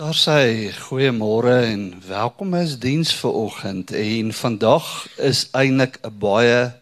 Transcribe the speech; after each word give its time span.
Daar 0.00 0.16
sê 0.16 0.72
goeiemôre 0.72 1.58
en 1.68 1.82
welkom 2.08 2.54
as 2.56 2.78
diens 2.80 3.10
vir 3.20 3.34
oggend. 3.36 3.90
En 3.92 4.30
vandag 4.32 4.86
is 5.20 5.42
eintlik 5.52 5.98
'n 6.00 6.18
baie 6.18 6.72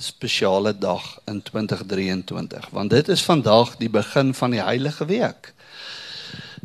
spesiale 0.00 0.72
dag 0.72 1.20
in 1.28 1.42
2023 1.42 2.68
want 2.70 2.90
dit 2.90 3.08
is 3.08 3.22
vandag 3.22 3.76
die 3.76 3.90
begin 3.90 4.32
van 4.34 4.50
die 4.50 4.62
heilige 4.62 5.04
week 5.04 5.52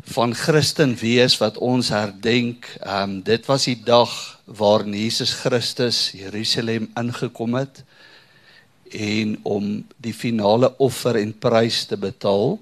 van 0.02 0.34
Christen 0.34 0.96
wees 0.96 1.36
wat 1.38 1.58
ons 1.58 1.88
herdenk. 1.88 2.64
Ehm 2.80 3.02
um, 3.02 3.22
dit 3.22 3.46
was 3.46 3.64
die 3.64 3.82
dag 3.84 4.40
waar 4.44 4.88
Jesus 4.88 5.32
Christus 5.32 6.10
Jerusalem 6.16 6.90
ingekom 6.94 7.54
het 7.54 7.84
en 8.90 9.38
om 9.42 9.86
die 9.96 10.14
finale 10.14 10.78
offer 10.78 11.16
en 11.16 11.38
prys 11.38 11.84
te 11.84 11.96
betaal. 11.96 12.58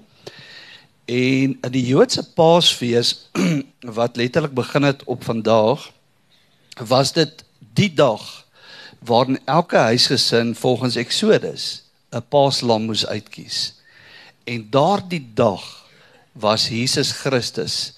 En 1.09 1.57
in 1.61 1.71
die 1.73 1.85
Joodse 1.87 2.21
Paasfees 2.37 3.29
wat 3.97 4.15
letterlik 4.15 4.53
begin 4.53 4.83
het 4.85 5.03
op 5.03 5.23
vandag 5.23 5.87
was 6.77 7.13
dit 7.13 7.43
die 7.73 7.89
dag 7.93 8.45
waarin 8.99 9.39
elke 9.45 9.77
huisgesin 9.77 10.53
volgens 10.55 10.95
Eksodus 10.95 11.83
'n 12.13 12.21
paaslam 12.29 12.85
moes 12.85 13.05
uitkies. 13.05 13.73
En 14.43 14.69
daardie 14.69 15.31
dag 15.33 15.85
was 16.31 16.67
Jesus 16.67 17.11
Christus 17.11 17.93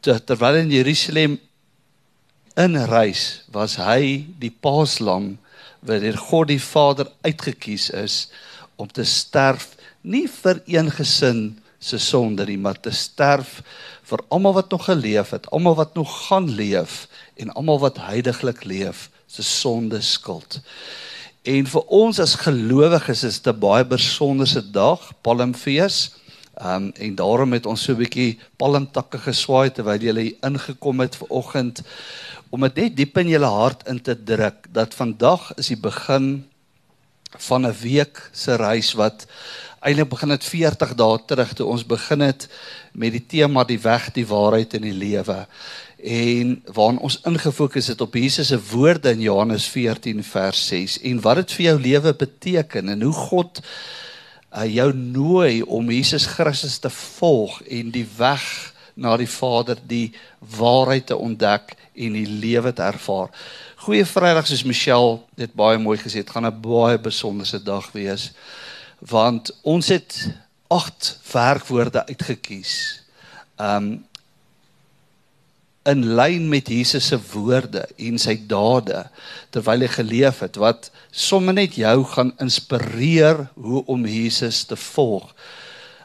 terwyl 0.00 0.54
in 0.54 0.70
Jerusalem 0.70 1.40
inreis 2.54 3.44
was 3.50 3.76
hy 3.76 4.24
die 4.38 4.56
paaslam 4.60 5.36
wat 5.80 6.00
deur 6.00 6.16
God 6.16 6.48
die 6.48 6.62
Vader 6.62 7.12
uitgekies 7.20 7.90
is 7.90 8.28
om 8.76 8.88
te 8.88 9.04
sterf 9.04 9.76
nie 10.00 10.28
vir 10.28 10.62
een 10.66 10.90
gesin 10.90 11.61
se 11.82 11.98
sonde 11.98 12.46
nie, 12.46 12.58
maar 12.58 12.78
te 12.80 12.92
sterf 12.94 13.58
vir 14.06 14.22
almal 14.30 14.54
wat 14.60 14.70
nog 14.70 14.86
geleef 14.86 15.32
het, 15.34 15.48
almal 15.50 15.74
wat 15.78 15.94
nog 15.98 16.10
gaan 16.28 16.48
leef 16.50 17.08
en 17.40 17.52
almal 17.58 17.80
wat 17.82 17.98
heiliglik 18.06 18.64
leef 18.64 19.08
se 19.26 19.42
sonde 19.42 20.00
skuld. 20.00 20.60
En 21.42 21.66
vir 21.66 21.86
ons 21.90 22.20
as 22.22 22.36
gelowiges 22.44 23.24
is 23.26 23.40
dit 23.40 23.54
'n 23.54 23.58
baie 23.58 23.84
besonderse 23.84 24.62
dag, 24.70 25.12
Palmfees. 25.22 26.14
Um 26.60 26.92
en 26.94 27.14
daarom 27.14 27.52
het 27.52 27.66
ons 27.66 27.82
so 27.82 27.92
'n 27.92 27.98
bietjie 27.98 28.38
palmtakke 28.56 29.18
geswaai 29.18 29.70
terwyl 29.72 29.98
jy 29.98 30.12
hier 30.20 30.36
ingekom 30.42 31.00
het 31.00 31.16
ver 31.16 31.28
oggend 31.28 31.82
om 32.50 32.60
dit 32.60 32.74
net 32.76 32.96
diep 32.96 33.18
in 33.18 33.28
jou 33.28 33.44
hart 33.44 33.88
in 33.88 34.00
te 34.00 34.14
druk 34.14 34.68
dat 34.70 34.94
vandag 34.94 35.54
is 35.56 35.66
die 35.66 35.80
begin 35.80 36.44
van 37.38 37.66
'n 37.66 37.74
week 37.80 38.30
se 38.32 38.54
reis 38.54 38.92
wat 38.92 39.26
eintlik 39.82 40.10
begin 40.12 40.30
dit 40.34 40.44
40 40.46 40.94
dae 40.98 41.22
terug 41.26 41.54
toe 41.58 41.66
ons 41.66 41.84
begin 41.86 42.22
het 42.22 42.46
met 42.94 43.14
die 43.14 43.24
tema 43.26 43.64
die 43.66 43.80
weg, 43.82 44.10
die 44.14 44.26
waarheid 44.26 44.76
en 44.78 44.86
die 44.86 44.94
lewe. 44.94 45.38
En 46.02 46.54
waarin 46.74 47.00
ons 47.02 47.18
ingefokus 47.26 47.90
het 47.90 48.00
op 48.00 48.14
Jesus 48.14 48.52
se 48.52 48.58
woorde 48.70 49.10
in 49.10 49.24
Johannes 49.26 49.66
14 49.70 50.22
vers 50.26 50.66
6 50.68 51.00
en 51.10 51.20
wat 51.22 51.42
dit 51.42 51.56
vir 51.58 51.66
jou 51.66 51.76
lewe 51.80 52.14
beteken 52.14 52.94
en 52.94 53.02
hoe 53.02 53.14
God 53.30 53.62
uh, 53.62 54.66
jou 54.66 54.90
nooi 54.94 55.62
om 55.62 55.90
Jesus 55.90 56.26
Christus 56.26 56.78
te 56.78 56.90
volg 56.90 57.60
en 57.66 57.90
die 57.94 58.06
weg 58.18 58.46
na 58.94 59.16
die 59.16 59.30
Vader, 59.30 59.78
die 59.88 60.12
waarheid 60.58 61.06
te 61.08 61.16
ontdek 61.16 61.74
en 61.94 62.18
die 62.18 62.26
lewe 62.28 62.72
te 62.76 62.84
ervaar. 62.84 63.30
Goeie 63.82 64.04
Vrydag 64.06 64.46
soos 64.46 64.66
Michelle 64.68 65.22
dit 65.38 65.54
baie 65.58 65.78
mooi 65.80 65.96
gesê 65.98 66.20
het, 66.22 66.30
gaan 66.30 66.46
'n 66.46 66.60
baie 66.60 66.98
besonderse 66.98 67.58
dag 67.62 67.90
wees 67.92 68.32
want 69.08 69.50
ons 69.62 69.88
het 69.88 70.30
agt 70.72 71.18
werkwoorde 71.32 72.06
uitgekies. 72.06 73.02
Um 73.58 74.04
in 75.82 76.04
lyn 76.14 76.44
met 76.46 76.68
Jesus 76.70 77.08
se 77.10 77.16
woorde 77.32 77.82
en 77.98 78.18
sy 78.22 78.36
dade 78.46 79.00
terwyl 79.50 79.82
hy 79.82 79.88
geleef 79.90 80.38
het 80.44 80.54
wat 80.62 80.92
sommer 81.10 81.56
net 81.56 81.74
jou 81.74 82.04
gaan 82.12 82.30
inspireer 82.38 83.48
hoe 83.58 83.82
om 83.90 84.06
Jesus 84.06 84.60
te 84.70 84.78
volg 84.78 85.32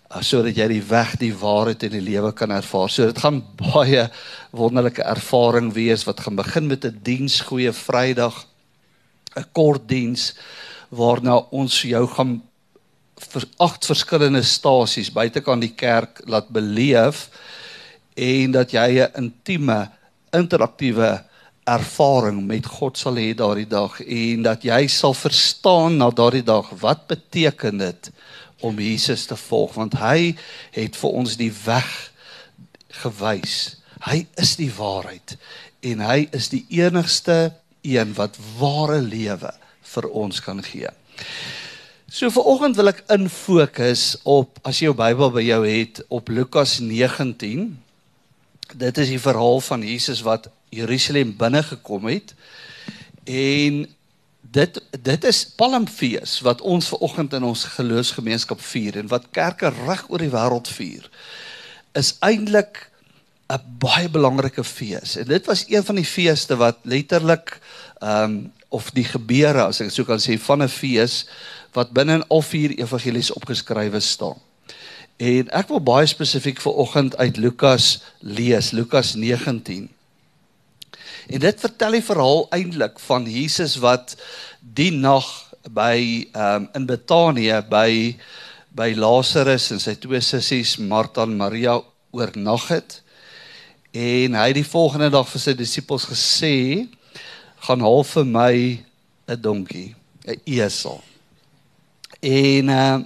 uh, 0.10 0.24
sodat 0.26 0.58
jy 0.58 0.68
die 0.72 0.84
weg, 0.90 1.14
die 1.22 1.34
waarheid 1.36 1.86
en 1.88 1.94
die 1.94 2.04
lewe 2.04 2.32
kan 2.34 2.52
ervaar. 2.56 2.90
So 2.90 3.06
dit 3.06 3.22
gaan 3.22 3.44
baie 3.60 4.08
wonderlike 4.56 5.06
ervaring 5.06 5.70
wees 5.76 6.08
wat 6.08 6.26
gaan 6.26 6.40
begin 6.40 6.68
met 6.68 6.86
'n 6.86 7.00
diens 7.04 7.42
goeie 7.42 7.74
Vrydag 7.74 8.46
'n 9.36 9.46
kort 9.54 9.88
diens 9.88 10.34
waarna 10.90 11.38
ons 11.52 11.82
jou 11.82 12.08
gaan 12.08 12.42
vir 13.18 13.46
agt 13.64 13.86
verskillende 13.86 14.44
stasies 14.44 15.12
buitekant 15.14 15.62
die 15.62 15.74
kerk 15.76 16.22
laat 16.26 16.50
beleef 16.54 17.28
en 18.16 18.52
dat 18.52 18.74
jy 18.74 19.02
'n 19.02 19.14
intieme 19.16 19.90
interaktiewe 20.34 21.24
ervaring 21.68 22.46
met 22.48 22.66
God 22.66 22.98
sal 22.98 23.18
hê 23.20 23.34
daardie 23.36 23.68
dag 23.68 24.00
en 24.02 24.44
dat 24.44 24.64
jy 24.64 24.88
sal 24.88 25.14
verstaan 25.14 25.98
na 25.98 26.10
daardie 26.10 26.46
dag 26.46 26.70
wat 26.80 27.08
beteken 27.08 27.78
dit 27.78 28.12
om 28.60 28.80
Jesus 28.80 29.26
te 29.26 29.36
volg 29.36 29.74
want 29.74 29.98
hy 30.00 30.36
het 30.72 30.96
vir 30.96 31.10
ons 31.10 31.36
die 31.38 31.52
weg 31.66 31.92
gewys. 33.04 33.78
Hy 34.08 34.26
is 34.38 34.56
die 34.56 34.72
waarheid 34.72 35.36
en 35.82 36.00
hy 36.00 36.28
is 36.32 36.50
die 36.50 36.66
enigste 36.70 37.54
een 37.82 38.16
wat 38.18 38.40
ware 38.60 39.02
lewe 39.02 39.52
vir 39.94 40.10
ons 40.10 40.42
kan 40.44 40.64
gee. 40.64 40.90
So 42.08 42.30
vir 42.32 42.46
oggend 42.48 42.78
wil 42.80 42.88
ek 42.88 43.02
infokus 43.12 44.14
op 44.24 44.62
as 44.64 44.78
jy 44.80 44.86
jou 44.88 44.94
Bybel 44.96 45.32
by 45.36 45.42
jou 45.44 45.58
het 45.68 46.00
op 46.08 46.30
Lukas 46.32 46.78
19. 46.80 47.66
Dit 48.80 49.02
is 49.04 49.12
die 49.12 49.20
verhaal 49.20 49.60
van 49.66 49.84
Jesus 49.84 50.22
wat 50.24 50.48
Jerusalem 50.72 51.34
binne 51.36 51.60
gekom 51.68 52.08
het. 52.08 52.32
En 53.28 53.84
dit 54.40 54.80
dit 55.10 55.28
is 55.28 55.42
Palmfees 55.60 56.38
wat 56.48 56.64
ons 56.64 56.88
ver 56.94 57.04
oggend 57.04 57.36
in 57.36 57.44
ons 57.44 57.66
geloofsgemeenskap 57.76 58.64
vier 58.64 59.02
en 59.04 59.12
wat 59.12 59.28
kerke 59.36 59.74
reg 59.84 60.08
oor 60.08 60.24
die 60.24 60.32
wêreld 60.32 60.72
vier. 60.80 61.12
Is 61.92 62.16
eintlik 62.24 62.86
'n 63.48 63.78
baie 63.80 64.10
belangrike 64.10 64.64
fees. 64.64 65.16
En 65.16 65.26
dit 65.26 65.46
was 65.46 65.66
een 65.68 65.84
van 65.84 65.96
die 65.96 66.06
feeste 66.06 66.56
wat 66.56 66.78
letterlik 66.84 67.60
ehm 68.00 68.24
um, 68.24 68.52
of 68.70 68.92
die 68.92 69.06
gebeure 69.08 69.64
as 69.64 69.80
ek 69.80 69.92
so 69.96 70.04
kan 70.04 70.20
sê 70.20 70.36
van 70.40 70.64
'n 70.64 70.68
fees 70.68 71.26
wat 71.72 71.94
binne 71.96 72.14
in 72.20 72.28
al 72.28 72.42
vier 72.42 72.76
evangelies 72.80 73.32
opgeskrywe 73.32 74.00
staan. 74.00 74.36
En 75.18 75.50
ek 75.50 75.68
wil 75.68 75.80
baie 75.80 76.06
spesifiek 76.06 76.60
vir 76.62 76.74
oggend 76.74 77.18
uit 77.18 77.38
Lukas 77.38 78.02
lees, 78.20 78.72
Lukas 78.72 79.16
19. 79.16 79.90
En 81.28 81.40
dit 81.40 81.60
vertel 81.60 81.92
die 81.92 82.04
verhaal 82.04 82.46
eintlik 82.50 83.00
van 83.00 83.26
Jesus 83.26 83.78
wat 83.84 84.16
die 84.62 84.92
nag 84.92 85.26
by 85.72 86.28
ehm 86.34 86.56
um, 86.56 86.70
in 86.74 86.86
Betanië 86.86 87.64
by 87.70 88.16
by 88.78 88.94
Lazarus 88.94 89.72
en 89.72 89.80
sy 89.80 89.96
twee 89.96 90.22
sissies 90.22 90.78
Martha 90.78 91.24
en 91.26 91.38
Maria 91.38 91.80
oornag 92.12 92.68
het. 92.68 93.02
En 93.92 94.34
hy 94.36 94.48
het 94.48 94.58
die 94.60 94.68
volgende 94.68 95.10
dag 95.10 95.28
vir 95.30 95.42
sy 95.42 95.54
disippels 95.54 96.06
gesê: 96.10 96.88
"Gaan 97.68 97.82
haal 97.82 98.04
vir 98.04 98.26
my 98.26 98.56
'n 99.28 99.42
donkie, 99.42 99.96
'n 100.28 100.42
esel." 100.46 101.02
En 102.22 102.70
uh 102.70 103.00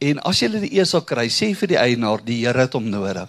en 0.00 0.18
as 0.24 0.40
jy 0.40 0.48
die 0.48 0.80
esel 0.80 1.02
kry, 1.04 1.28
sê 1.28 1.54
vir 1.54 1.68
die 1.68 1.76
eienaar 1.76 2.24
die 2.24 2.46
Here 2.46 2.60
het 2.60 2.72
hom 2.72 2.88
nodig. 2.88 3.28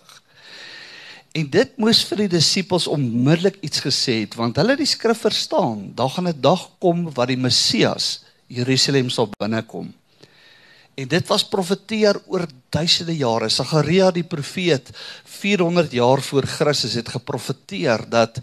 En 1.36 1.50
dit 1.50 1.78
moes 1.78 2.04
vir 2.08 2.18
die 2.18 2.28
disippels 2.28 2.88
onmiddellik 2.88 3.58
iets 3.62 3.80
gesê 3.84 4.22
het 4.22 4.36
want 4.36 4.56
hulle 4.56 4.76
die 4.76 4.88
skrif 4.88 5.20
verstaan. 5.24 5.92
Daar 5.96 6.10
gaan 6.10 6.28
'n 6.28 6.42
dag 6.42 6.70
kom 6.80 7.12
wat 7.14 7.28
die 7.28 7.38
Messias 7.38 8.24
Jerusalem 8.48 9.10
sal 9.10 9.30
binnekom. 9.40 9.94
En 10.96 11.08
dit 11.08 11.28
was 11.28 11.48
profeteer 11.48 12.20
oor 12.28 12.46
duisende 12.70 13.16
jare. 13.16 13.50
Sagaria 13.50 14.12
die 14.12 14.24
profeet 14.28 14.90
400 15.24 15.92
jaar 15.92 16.22
voor 16.22 16.46
Christus 16.46 16.94
het 16.94 17.10
geprofeteer 17.10 18.04
dat 18.10 18.40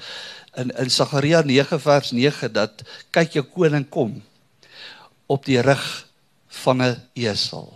in 0.57 0.71
in 0.77 0.91
Sagaria 0.91 1.43
9 1.43 1.81
vers 1.81 2.11
9 2.11 2.53
dat 2.53 2.83
kyk 3.11 3.37
jou 3.37 3.45
koning 3.45 3.89
kom 3.89 4.23
op 5.27 5.45
die 5.45 5.61
rug 5.61 6.09
van 6.49 6.83
'n 6.83 6.97
esel. 7.13 7.73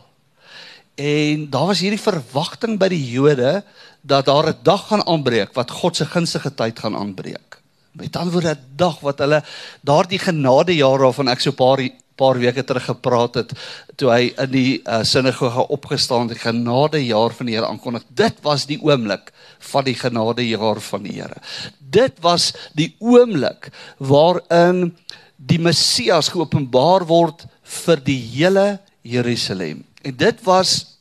En 0.94 1.50
daar 1.50 1.66
was 1.66 1.80
hierdie 1.80 2.00
verwagting 2.00 2.78
by 2.78 2.88
die 2.88 3.10
Jode 3.10 3.64
dat 4.00 4.24
daar 4.26 4.48
'n 4.48 4.58
dag 4.62 4.86
gaan 4.88 5.06
aanbreek 5.06 5.52
wat 5.52 5.70
God 5.70 5.96
se 5.96 6.06
gunstige 6.06 6.54
tyd 6.54 6.78
gaan 6.78 6.96
aanbreek. 6.96 7.60
Met 7.92 8.16
ander 8.16 8.32
woorde 8.32 8.54
'n 8.54 8.76
dag 8.76 9.00
wat 9.00 9.18
hulle 9.18 9.44
daardie 9.80 10.18
genadejare 10.18 11.02
waarvan 11.02 11.28
ek 11.28 11.40
so 11.40 11.50
'n 11.50 11.54
paar 11.54 11.80
paar 12.16 12.38
weke 12.40 12.64
terug 12.64 12.84
gepraat 12.90 13.38
het 13.40 13.52
toe 13.96 14.10
hy 14.12 14.30
in 14.30 14.52
die 14.52 14.72
uh, 14.82 15.00
sinagoge 15.06 15.66
opgestaan 15.74 16.30
het, 16.30 16.42
genadejaar 16.42 17.34
van 17.36 17.48
die 17.48 17.56
Here 17.56 17.68
aankondig. 17.68 18.04
Dit 18.08 18.40
was 18.44 18.66
die 18.70 18.78
oomblik 18.82 19.32
van 19.72 19.86
die 19.88 19.96
genadejaar 19.98 20.80
van 20.80 21.06
die 21.06 21.16
Here. 21.20 21.40
Dit 21.78 22.20
was 22.24 22.52
die 22.78 22.92
oomblik 22.98 23.70
waarin 23.98 24.92
die 25.36 25.58
Messias 25.58 26.30
geopenbaar 26.32 27.06
word 27.08 27.46
vir 27.82 28.02
die 28.04 28.20
hele 28.36 28.66
Jerusalem. 29.02 29.82
En 30.02 30.16
dit 30.16 30.42
was 30.46 30.98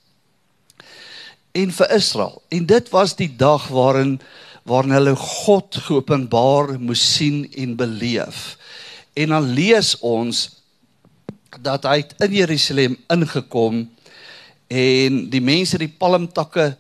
en 1.52 1.74
vir 1.76 1.92
Israel. 1.92 2.42
En 2.50 2.66
dit 2.66 2.90
was 2.94 3.16
die 3.16 3.30
dag 3.36 3.68
waarin 3.68 4.20
waarin 4.64 4.94
hulle 4.94 5.16
God 5.18 5.78
geopenbaar 5.88 6.76
moes 6.80 7.02
sien 7.16 7.48
en 7.58 7.76
beleef. 7.76 8.58
En 9.18 9.34
dan 9.34 9.48
lees 9.58 9.96
ons 10.06 10.44
dat 11.60 11.84
hy 11.90 12.04
in 12.24 12.38
Jerusalem 12.40 12.96
ingekom 13.12 13.84
en 14.72 15.18
die 15.32 15.44
mense 15.44 15.80
die 15.82 15.92
palmtakke 15.92 16.72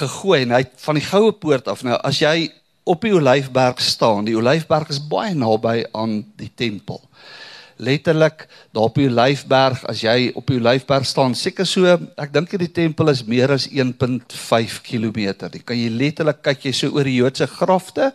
gegooi 0.00 0.42
en 0.42 0.56
hy 0.56 0.64
van 0.82 0.98
die 0.98 1.06
goue 1.06 1.32
poort 1.38 1.70
af. 1.70 1.84
Nou 1.86 1.98
as 2.02 2.18
jy 2.22 2.50
op 2.82 3.04
die 3.06 3.14
Olyfberg 3.14 3.78
staan, 3.82 4.26
die 4.26 4.36
Olyfberg 4.38 4.90
is 4.90 4.98
baie 4.98 5.34
naby 5.38 5.84
aan 5.94 6.20
die 6.38 6.50
tempel 6.58 7.02
letterlik 7.82 8.46
daar 8.72 8.88
op 8.88 8.98
die 8.98 9.08
Olyfberg 9.10 9.82
as 9.90 10.02
jy 10.04 10.30
op 10.38 10.46
die 10.48 10.60
Olyfberg 10.60 11.06
staan 11.08 11.34
seker 11.38 11.66
so 11.68 11.88
ek 11.90 12.32
dink 12.34 12.54
die 12.60 12.70
tempel 12.70 13.10
is 13.12 13.24
meer 13.26 13.52
as 13.54 13.66
1.5 13.68 14.78
km. 14.86 15.18
Jy 15.50 15.62
kan 15.66 15.78
jy 15.78 15.90
letterlik 15.90 16.42
kyk 16.46 16.68
jy 16.68 16.74
so 16.78 16.94
oor 16.94 17.08
die 17.08 17.18
Joodse 17.18 17.48
grafte 17.50 18.12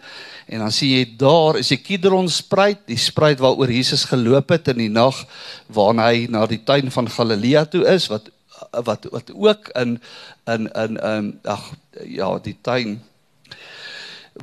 en 0.47 0.63
dan 0.63 0.71
sien 0.71 0.95
jy 0.95 1.03
daar 1.19 1.59
is 1.59 1.73
die 1.73 1.81
Kidron 1.83 2.29
spruit, 2.31 2.85
die 2.87 2.99
spruit 3.01 3.41
waaroor 3.43 3.71
Jesus 3.71 4.07
geloop 4.07 4.55
het 4.55 4.71
in 4.73 4.85
die 4.85 4.93
nag 4.93 5.19
waarna 5.67 6.09
hy 6.13 6.25
na 6.31 6.45
die 6.47 6.63
tuin 6.63 6.91
van 6.93 7.11
Galilea 7.11 7.67
toe 7.71 7.83
is 7.91 8.07
wat 8.13 8.31
wat 8.71 9.05
wat 9.11 9.29
ook 9.35 9.69
in 9.75 9.99
in 10.47 10.71
in 10.73 10.97
in 10.97 11.29
ag 11.43 11.73
ja, 12.05 12.31
die 12.39 12.57
tuin 12.61 12.99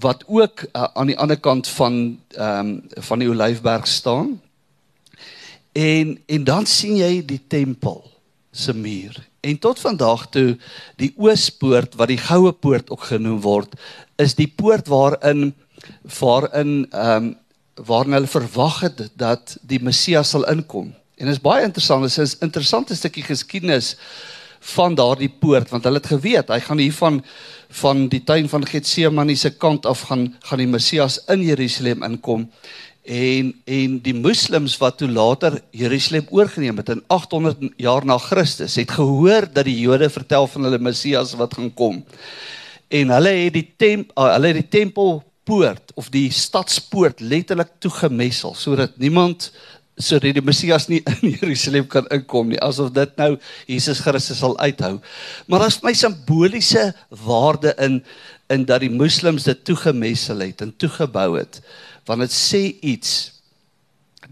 wat 0.00 0.24
ook 0.26 0.64
uh, 0.72 0.84
aan 0.94 1.06
die 1.06 1.18
ander 1.18 1.38
kant 1.38 1.68
van 1.68 2.18
ehm 2.34 2.58
um, 2.58 2.82
van 2.90 3.18
die 3.18 3.28
Olyfberg 3.30 3.86
staan. 3.86 4.40
En 5.74 6.18
en 6.26 6.44
dan 6.46 6.66
sien 6.70 6.96
jy 6.96 7.22
die 7.26 7.40
tempel 7.50 8.02
se 8.54 8.74
muur. 8.74 9.16
En 9.42 9.58
tot 9.58 9.80
vandag 9.82 10.28
toe 10.30 10.54
die 10.96 11.10
oospoort 11.18 11.96
wat 11.98 12.12
die 12.12 12.20
goue 12.22 12.52
poort 12.52 12.90
ook 12.94 13.08
genoem 13.10 13.40
word, 13.42 13.74
is 14.16 14.36
die 14.38 14.48
poort 14.48 14.88
waarin 14.88 15.50
waarin 16.18 16.86
ehm 16.90 17.24
um, 17.24 17.32
waarin 17.74 18.14
hulle 18.14 18.30
verwag 18.30 18.76
het 18.80 19.00
dat 19.18 19.56
die 19.66 19.80
Messias 19.82 20.30
sal 20.30 20.44
inkom. 20.46 20.92
En 21.18 21.26
dit 21.26 21.34
is 21.34 21.42
baie 21.42 21.64
interessant, 21.66 22.06
dit 22.06 22.18
is 22.22 22.36
'n 22.38 22.44
interessante 22.46 22.94
stukkie 22.94 23.26
geskiedenis 23.26 23.96
van 24.64 24.94
daardie 24.94 25.28
poort 25.28 25.70
want 25.70 25.84
hulle 25.84 26.00
het 26.00 26.12
geweet 26.12 26.48
hy 26.48 26.60
gaan 26.64 26.80
hier 26.80 26.96
van 26.96 27.20
van 27.74 28.06
die 28.08 28.22
tuin 28.24 28.48
van 28.48 28.66
Getsemane 28.66 29.36
se 29.36 29.50
kant 29.50 29.86
af 29.86 30.06
gaan 30.08 30.28
gaan 30.48 30.62
die 30.62 30.70
Messias 30.70 31.18
in 31.28 31.42
Jerusalem 31.44 32.04
inkom 32.06 32.46
en 33.04 33.52
en 33.64 33.98
die 34.00 34.14
moslems 34.16 34.78
wat 34.80 34.96
toe 34.98 35.08
later 35.08 35.58
Jerusalem 35.76 36.26
oorgeneem 36.32 36.78
het 36.80 36.88
in 36.88 37.02
800 37.12 37.76
jaar 37.76 38.04
na 38.04 38.16
Christus 38.18 38.78
het 38.80 38.90
gehoor 38.96 39.44
dat 39.52 39.68
die 39.68 39.76
Jode 39.78 40.08
vertel 40.10 40.46
van 40.48 40.64
hulle 40.64 40.80
Messias 40.80 41.34
wat 41.36 41.54
gaan 41.54 41.74
kom. 41.74 42.00
En 42.88 43.12
hulle 43.12 43.36
het 43.44 43.52
die 43.52 43.68
temp 43.76 44.10
uh, 44.16 44.32
hulle 44.32 44.54
het 44.54 44.62
die 44.62 44.80
tempelpoort 44.80 45.92
of 46.00 46.08
die 46.08 46.30
stadspoort 46.32 47.20
letterlik 47.20 47.76
toegemessel 47.78 48.56
sodat 48.56 48.96
niemand 48.96 49.52
sodat 50.00 50.34
die 50.34 50.42
Messias 50.42 50.88
nie 50.88 51.02
in 51.04 51.36
Jerusalem 51.38 51.86
kan 51.86 52.08
inkom 52.08 52.48
nie 52.48 52.62
asof 52.64 52.88
dit 52.96 53.16
nou 53.20 53.34
Jesus 53.68 54.00
Christus 54.00 54.40
sal 54.40 54.56
uithou. 54.58 54.96
Maar 55.46 55.66
daar's 55.66 55.82
my 55.84 55.92
simboliese 55.92 56.94
waarde 57.08 57.76
in 57.76 58.00
in 58.52 58.64
dat 58.68 58.80
die 58.80 58.92
moslems 58.92 59.44
dit 59.44 59.64
toegemessel 59.64 60.40
het 60.44 60.60
en 60.60 60.72
toegebou 60.76 61.34
het 61.38 61.60
want 62.06 62.24
dit 62.24 62.34
sê 62.34 62.62
iets 62.84 63.12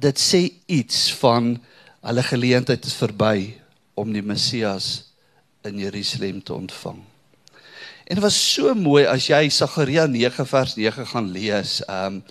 dit 0.03 0.19
sê 0.19 0.43
iets 0.67 1.13
van 1.21 1.55
hulle 2.03 2.25
geleentheid 2.27 2.85
is 2.85 2.97
verby 2.99 3.53
om 3.95 4.13
die 4.13 4.25
Messias 4.25 5.13
in 5.69 5.79
Jerusalem 5.79 6.41
te 6.43 6.55
ontvang. 6.55 6.99
En 8.09 8.19
dit 8.19 8.25
was 8.25 8.39
so 8.55 8.75
mooi 8.75 9.05
as 9.07 9.29
jy 9.31 9.47
Sagaria 9.53 10.09
9 10.11 10.47
vers 10.49 10.75
9 10.77 11.07
gaan 11.13 11.31
lees. 11.33 11.81
Ehm 11.87 12.21
um, 12.21 12.25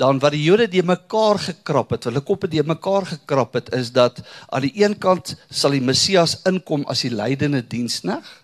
dan 0.00 0.16
wat 0.22 0.32
die 0.32 0.40
Jode 0.40 0.64
die 0.70 0.84
mekaar 0.86 1.36
gekrap 1.42 1.90
het, 1.92 2.06
hulle 2.08 2.22
koppe 2.24 2.48
die 2.48 2.62
mekaar 2.64 3.04
gekrap 3.04 3.58
het 3.58 3.66
is 3.76 3.90
dat 3.92 4.22
aan 4.48 4.64
die 4.64 4.72
een 4.80 4.94
kant 4.96 5.34
sal 5.50 5.74
die 5.76 5.82
Messias 5.84 6.38
inkom 6.48 6.86
as 6.88 7.02
die 7.04 7.12
lydende 7.12 7.60
diensknegt 7.60 8.38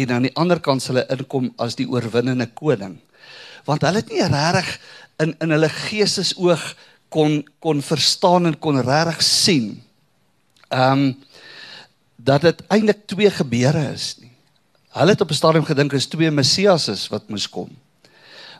en 0.00 0.14
aan 0.16 0.24
die 0.24 0.32
ander 0.40 0.62
kant 0.64 0.80
sal 0.80 1.02
hy 1.02 1.04
inkom 1.12 1.50
as 1.60 1.76
die 1.76 1.84
oorwinnende 1.90 2.48
koning. 2.56 2.96
Want 3.68 3.84
hulle 3.84 4.00
het 4.00 4.08
nie 4.10 4.24
regtig 4.24 4.70
in 5.22 5.34
in 5.40 5.54
hulle 5.54 5.68
geestesoog 5.68 6.64
kon 7.12 7.42
kon 7.60 7.82
verstaan 7.82 8.46
en 8.50 8.58
kon 8.58 8.80
regtig 8.80 9.22
sien. 9.22 9.68
Ehm 10.68 10.92
um, 10.92 11.06
dat 12.22 12.44
dit 12.46 12.60
eintlik 12.70 13.06
twee 13.10 13.30
gebeure 13.30 13.82
is 13.92 14.14
nie. 14.20 14.30
Hulle 14.94 15.10
het 15.10 15.20
op 15.20 15.30
'n 15.30 15.34
stadium 15.34 15.64
gedink 15.64 15.92
is 15.92 16.06
twee 16.06 16.30
messiasse 16.30 16.94
wat 17.10 17.28
moes 17.28 17.48
kom. 17.48 17.70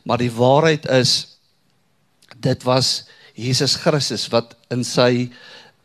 Maar 0.02 0.18
die 0.18 0.32
waarheid 0.32 0.88
is 0.88 1.38
dit 2.36 2.62
was 2.62 3.04
Jesus 3.34 3.74
Christus 3.74 4.28
wat 4.28 4.56
in 4.70 4.84
sy 4.84 5.30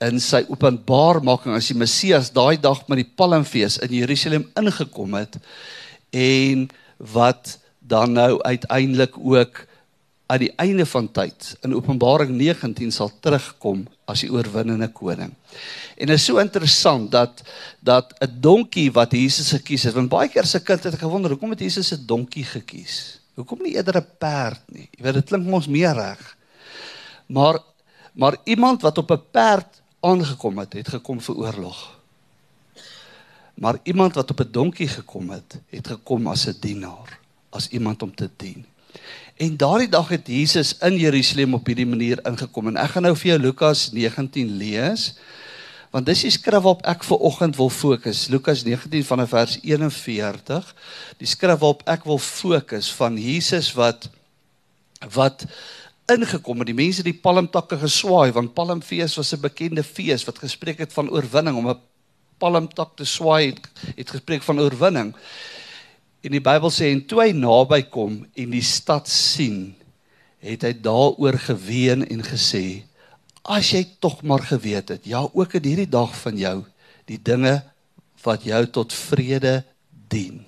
in 0.04 0.20
sy 0.20 0.44
openbarmaking 0.50 1.56
as 1.58 1.68
die 1.72 1.78
Messias 1.78 2.30
daai 2.34 2.58
dag 2.62 2.84
met 2.88 3.02
die 3.02 3.12
Palmfees 3.18 3.78
in 3.78 3.94
Jerusalem 3.98 4.46
ingekom 4.60 5.14
het 5.18 5.38
en 6.14 6.68
wat 6.98 7.58
dan 7.80 8.14
nou 8.14 8.42
uiteindelik 8.42 9.18
ook 9.18 9.66
aan 10.28 10.42
die 10.44 10.52
einde 10.60 10.86
van 10.86 11.08
tyd 11.12 11.54
in 11.64 11.76
Openbaring 11.76 12.34
19 12.36 12.92
sal 12.92 13.12
terugkom 13.24 13.86
as 14.06 14.26
die 14.26 14.32
oorwinnende 14.32 14.90
koning. 14.92 15.32
En 15.96 16.10
dit 16.10 16.16
is 16.16 16.26
so 16.26 16.42
interessant 16.44 17.12
dat 17.12 17.44
dat 17.80 18.14
'n 18.20 18.40
donkie 18.40 18.92
wat 18.92 19.12
Jesus 19.12 19.52
gekies 19.52 19.84
het, 19.84 19.94
want 19.94 20.10
baie 20.10 20.30
keer 20.30 20.46
se 20.46 20.60
kind 20.60 20.84
het 20.84 21.00
gewonder 21.00 21.32
hoekom 21.32 21.50
het 21.50 21.60
Jesus 21.60 21.94
'n 21.94 22.06
donkie 22.06 22.44
gekies? 22.44 23.20
Hoekom 23.36 23.62
nie 23.62 23.76
eerder 23.76 23.98
'n 23.98 24.08
perd 24.18 24.62
nie? 24.68 24.90
Jy 24.92 25.04
weet 25.04 25.14
dit 25.14 25.26
klink 25.26 25.46
mos 25.46 25.68
meer 25.68 25.94
reg. 25.94 26.38
Maar 27.28 27.60
maar 28.14 28.38
iemand 28.44 28.82
wat 28.82 28.98
op 28.98 29.12
'n 29.12 29.22
perd 29.32 29.82
aangekom 30.00 30.58
het, 30.58 30.74
het 30.74 30.88
gekom 30.88 31.22
vir 31.22 31.36
oorlog. 31.36 32.00
Maar 33.54 33.80
iemand 33.84 34.14
wat 34.14 34.32
op 34.32 34.40
'n 34.40 34.52
donkie 34.52 34.88
gekom 34.88 35.30
het, 35.30 35.60
het 35.70 35.88
gekom 35.88 36.28
as 36.28 36.48
'n 36.48 36.58
dienaar, 36.60 37.20
as 37.50 37.68
iemand 37.68 38.02
om 38.02 38.16
te 38.16 38.30
dien. 38.36 38.66
En 39.38 39.58
daardie 39.58 39.90
dag 39.90 40.08
het 40.10 40.28
Jesus 40.28 40.78
in 40.82 40.96
Jerusalem 40.98 41.54
op 41.54 41.68
hierdie 41.70 41.86
manier 41.86 42.18
ingekom 42.26 42.72
en 42.72 42.80
ek 42.82 42.96
gaan 42.96 43.06
nou 43.06 43.14
vir 43.14 43.36
jou 43.36 43.42
Lukas 43.44 43.84
19 43.94 44.56
lees. 44.58 45.12
Want 45.94 46.10
dis 46.10 46.24
die 46.26 46.32
skrif 46.34 46.64
waarop 46.66 46.82
ek 46.90 47.06
ver 47.06 47.22
oggend 47.30 47.60
wil 47.60 47.70
fokus. 47.70 48.24
Lukas 48.34 48.64
19 48.66 49.06
vanaf 49.06 49.30
vers 49.36 49.60
41. 49.62 50.72
Die 51.22 51.30
skrif 51.30 51.62
waarop 51.62 51.86
ek 51.86 52.08
wil 52.10 52.18
fokus 52.18 52.90
van 52.98 53.20
Jesus 53.22 53.70
wat 53.78 54.10
wat 55.14 55.46
ingekom 56.10 56.64
het. 56.64 56.72
Die 56.72 56.80
mense 56.82 57.06
die 57.06 57.14
palmtakke 57.14 57.78
geswaai 57.78 58.34
want 58.34 58.56
Palmfees 58.58 59.20
was 59.22 59.36
'n 59.38 59.46
bekende 59.46 59.84
fees 59.84 60.26
wat 60.26 60.42
gespreek 60.42 60.82
het 60.82 60.94
van 60.94 61.14
oorwinning 61.14 61.58
om 61.62 61.70
'n 61.70 61.78
palmtak 62.42 62.98
te 62.98 63.06
swaai 63.06 63.54
het, 63.54 63.62
het 63.96 64.10
gespreek 64.10 64.42
van 64.42 64.60
oorwinning. 64.60 65.14
En 66.26 66.34
die 66.34 66.42
Bybel 66.42 66.72
sê 66.74 66.90
en 66.94 67.04
toe 67.06 67.22
hy 67.22 67.32
naby 67.38 67.84
kom 67.94 68.24
en 68.26 68.54
die 68.54 68.66
stad 68.66 69.10
sien, 69.12 69.76
het 70.42 70.64
hy 70.66 70.74
daaroor 70.82 71.38
geween 71.46 72.06
en 72.08 72.24
gesê: 72.26 72.84
"As 73.46 73.72
jy 73.72 73.86
tog 74.02 74.24
maar 74.24 74.42
geweet 74.42 74.90
het, 74.90 75.06
ja, 75.06 75.22
ook 75.22 75.54
in 75.54 75.64
hierdie 75.64 75.90
dag 75.90 76.14
van 76.24 76.38
jou, 76.38 76.58
die 77.06 77.22
dinge 77.22 77.62
wat 78.24 78.44
jou 78.44 78.66
tot 78.66 78.94
vrede 78.94 79.64
dien." 80.10 80.46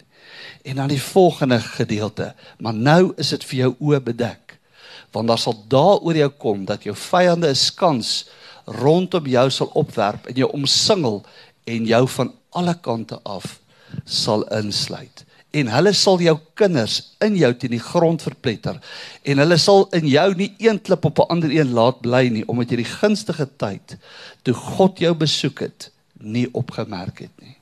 En 0.65 0.75
dan 0.75 0.89
die 0.89 1.01
volgende 1.01 1.59
gedeelte: 1.59 2.33
"Maar 2.57 2.73
nou 2.73 3.13
is 3.17 3.29
dit 3.29 3.43
vir 3.43 3.59
jou 3.59 3.75
oë 3.79 4.01
bedek, 4.01 4.59
want 5.11 5.27
daar 5.27 5.39
sal 5.39 5.63
daaroor 5.67 6.15
jou 6.15 6.29
kom 6.29 6.65
dat 6.65 6.83
jou 6.83 6.95
vyande 6.95 7.49
'n 7.49 7.55
skans 7.55 8.27
rondom 8.65 9.25
jou 9.25 9.49
sal 9.49 9.69
opwerp 9.73 10.25
en 10.25 10.35
jou 10.35 10.51
omsingel 10.51 11.25
en 11.63 11.85
jou 11.85 12.07
van 12.07 12.33
alle 12.49 12.77
kante 12.81 13.19
af 13.23 13.59
sal 14.05 14.43
insluit." 14.43 15.28
En 15.49 15.69
hulle 15.73 15.93
sal 15.97 16.19
jou 16.21 16.35
kinders 16.57 16.99
in 17.25 17.37
jou 17.39 17.49
teen 17.57 17.73
die 17.73 17.81
grond 17.81 18.21
verpletter. 18.21 18.77
En 19.25 19.41
hulle 19.41 19.57
sal 19.57 19.87
in 19.97 20.05
jou 20.09 20.27
nie 20.37 20.51
een 20.61 20.77
klip 20.81 21.05
op 21.05 21.19
'n 21.19 21.29
ander 21.33 21.49
een 21.49 21.73
laat 21.73 22.01
bly 22.01 22.29
nie 22.29 22.45
omdat 22.47 22.69
jy 22.69 22.77
die 22.83 22.93
gunstige 22.99 23.47
tyd 23.57 23.97
toe 24.43 24.53
God 24.53 24.99
jou 24.99 25.13
besoek 25.13 25.59
het 25.59 25.91
nie 26.19 26.47
opgemerk 26.53 27.19
het 27.19 27.41
nie. 27.41 27.57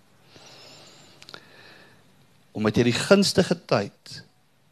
Omdat 2.51 2.75
jy 2.77 2.83
die 2.83 2.99
gunstige 3.07 3.55
tyd 3.65 4.23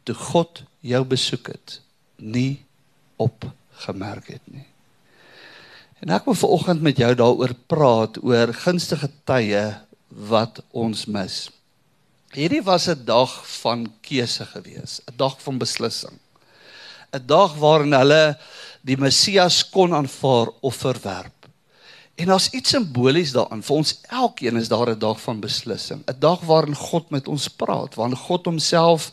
toe 0.04 0.14
God 0.14 0.62
jou 0.80 1.04
besoek 1.04 1.46
het 1.46 1.80
nie 2.16 2.64
opgemerk 3.16 4.28
het 4.28 4.42
nie. 4.44 4.66
En 6.00 6.10
ek 6.10 6.24
wil 6.24 6.34
vanoggend 6.34 6.82
met 6.82 6.96
jou 6.96 7.14
daaroor 7.14 7.54
praat 7.66 8.22
oor 8.22 8.52
gunstige 8.52 9.08
tye 9.24 9.74
wat 10.08 10.60
ons 10.72 11.06
mis 11.06 11.50
Hierdie 12.34 12.62
was 12.62 12.88
'n 12.88 13.04
dag 13.04 13.30
van 13.60 13.92
keuse 14.00 14.44
gewees, 14.44 15.00
'n 15.06 15.16
dag 15.16 15.42
van 15.42 15.58
beslissing. 15.58 16.18
'n 17.12 17.26
Dag 17.26 17.54
waarin 17.54 17.92
hulle 17.92 18.38
die 18.82 18.96
Messias 18.96 19.68
kon 19.70 19.94
aanvaar 19.94 20.48
of 20.60 20.74
verwerp. 20.74 21.46
En 22.16 22.26
daar's 22.26 22.48
iets 22.50 22.70
simbolies 22.70 23.32
daarin. 23.32 23.62
Vir 23.62 23.76
ons 23.76 24.00
elkeen 24.08 24.56
is 24.56 24.68
daar 24.68 24.90
'n 24.90 24.98
dag 24.98 25.20
van 25.20 25.40
beslissing, 25.40 26.02
'n 26.06 26.18
dag 26.18 26.40
waarin 26.40 26.74
God 26.74 27.10
met 27.10 27.28
ons 27.28 27.48
praat, 27.48 27.94
waarin 27.94 28.16
God 28.16 28.44
homself 28.44 29.12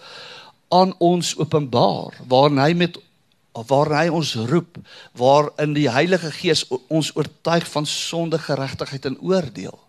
aan 0.70 0.94
ons 0.98 1.38
openbaar, 1.38 2.14
waarin 2.28 2.58
hy 2.58 2.74
met 2.74 2.98
waarin 3.52 3.98
hy 3.98 4.08
ons 4.08 4.34
roep, 4.36 4.78
waarin 5.14 5.74
die 5.74 5.90
Heilige 5.90 6.32
Gees 6.32 6.66
ons 6.88 7.16
oortuig 7.16 7.68
van 7.68 7.86
sonde, 7.86 8.40
geregtigheid 8.40 9.06
en 9.06 9.20
oordeel. 9.22 9.80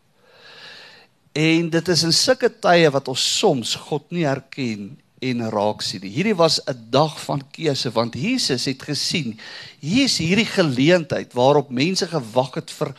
En 1.35 1.71
dit 1.71 1.89
is 1.91 2.03
in 2.07 2.13
sulke 2.15 2.49
tye 2.63 2.91
wat 2.95 3.09
ons 3.11 3.23
soms 3.41 3.75
God 3.89 4.05
nie 4.15 4.23
herken 4.23 4.93
en 5.25 5.41
raak 5.51 5.83
sien 5.83 6.05
nie. 6.05 6.13
Hierdie 6.15 6.37
was 6.39 6.61
'n 6.63 6.91
dag 6.95 7.17
van 7.25 7.43
keuse 7.51 7.91
want 7.91 8.15
Jesus 8.15 8.65
het 8.71 8.83
gesien 8.83 9.39
hier 9.81 10.05
is 10.05 10.19
hierdie 10.19 10.47
geleentheid 10.47 11.35
waarop 11.35 11.71
mense 11.71 12.07
gewag 12.07 12.55
het 12.55 12.71
vir 12.71 12.95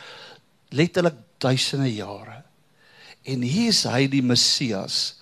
letterlik 0.68 1.16
duisende 1.38 1.94
jare. 1.94 2.42
En 3.24 3.42
hier 3.42 3.68
is 3.68 3.84
hy 3.84 4.06
die 4.06 4.22
Messias. 4.22 5.16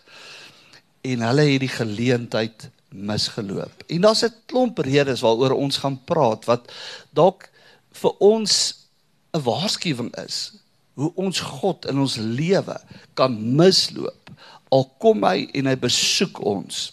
En 1.03 1.21
hulle 1.21 1.43
het 1.43 1.61
die 1.61 1.69
geleentheid 1.69 2.71
misgeloop. 2.91 3.85
En 3.87 4.01
daar's 4.01 4.25
'n 4.25 4.35
klomp 4.47 4.79
redes 4.79 5.21
waaroor 5.21 5.55
ons 5.55 5.77
gaan 5.77 6.05
praat 6.05 6.45
wat 6.45 6.73
dalk 7.13 7.49
vir 7.93 8.13
ons 8.19 8.75
'n 9.33 9.43
waarskuwing 9.43 10.11
is 10.27 10.64
hoe 10.95 11.11
ons 11.21 11.41
God 11.41 11.89
in 11.91 11.99
ons 11.99 12.17
lewe 12.19 12.77
kan 13.19 13.35
misloop 13.35 14.31
al 14.75 14.87
kom 15.03 15.23
hy 15.27 15.47
en 15.55 15.71
hy 15.71 15.75
besoek 15.79 16.41
ons. 16.43 16.87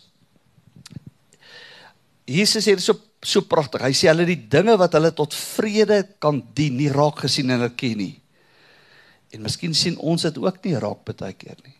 Jesus 2.29 2.65
sê 2.65 2.75
dit 2.77 2.83
so 2.83 2.97
so 3.21 3.43
pragtig. 3.45 3.83
Hy 3.85 3.93
sê 3.95 4.09
hulle 4.09 4.25
die 4.25 4.39
dinge 4.49 4.75
wat 4.81 4.95
hulle 4.97 5.11
tot 5.13 5.35
vrede 5.37 6.01
kan 6.21 6.41
dien, 6.57 6.77
nie 6.77 6.89
raak 6.89 7.21
gesien 7.25 7.53
en 7.53 7.67
erken 7.67 7.99
nie. 8.01 8.15
En 9.31 9.45
miskien 9.45 9.75
sien 9.77 9.97
ons 10.01 10.25
dit 10.25 10.39
ook 10.41 10.57
nie 10.65 10.73
raak 10.81 11.05
baie 11.07 11.35
keer 11.37 11.59
nie. 11.63 11.77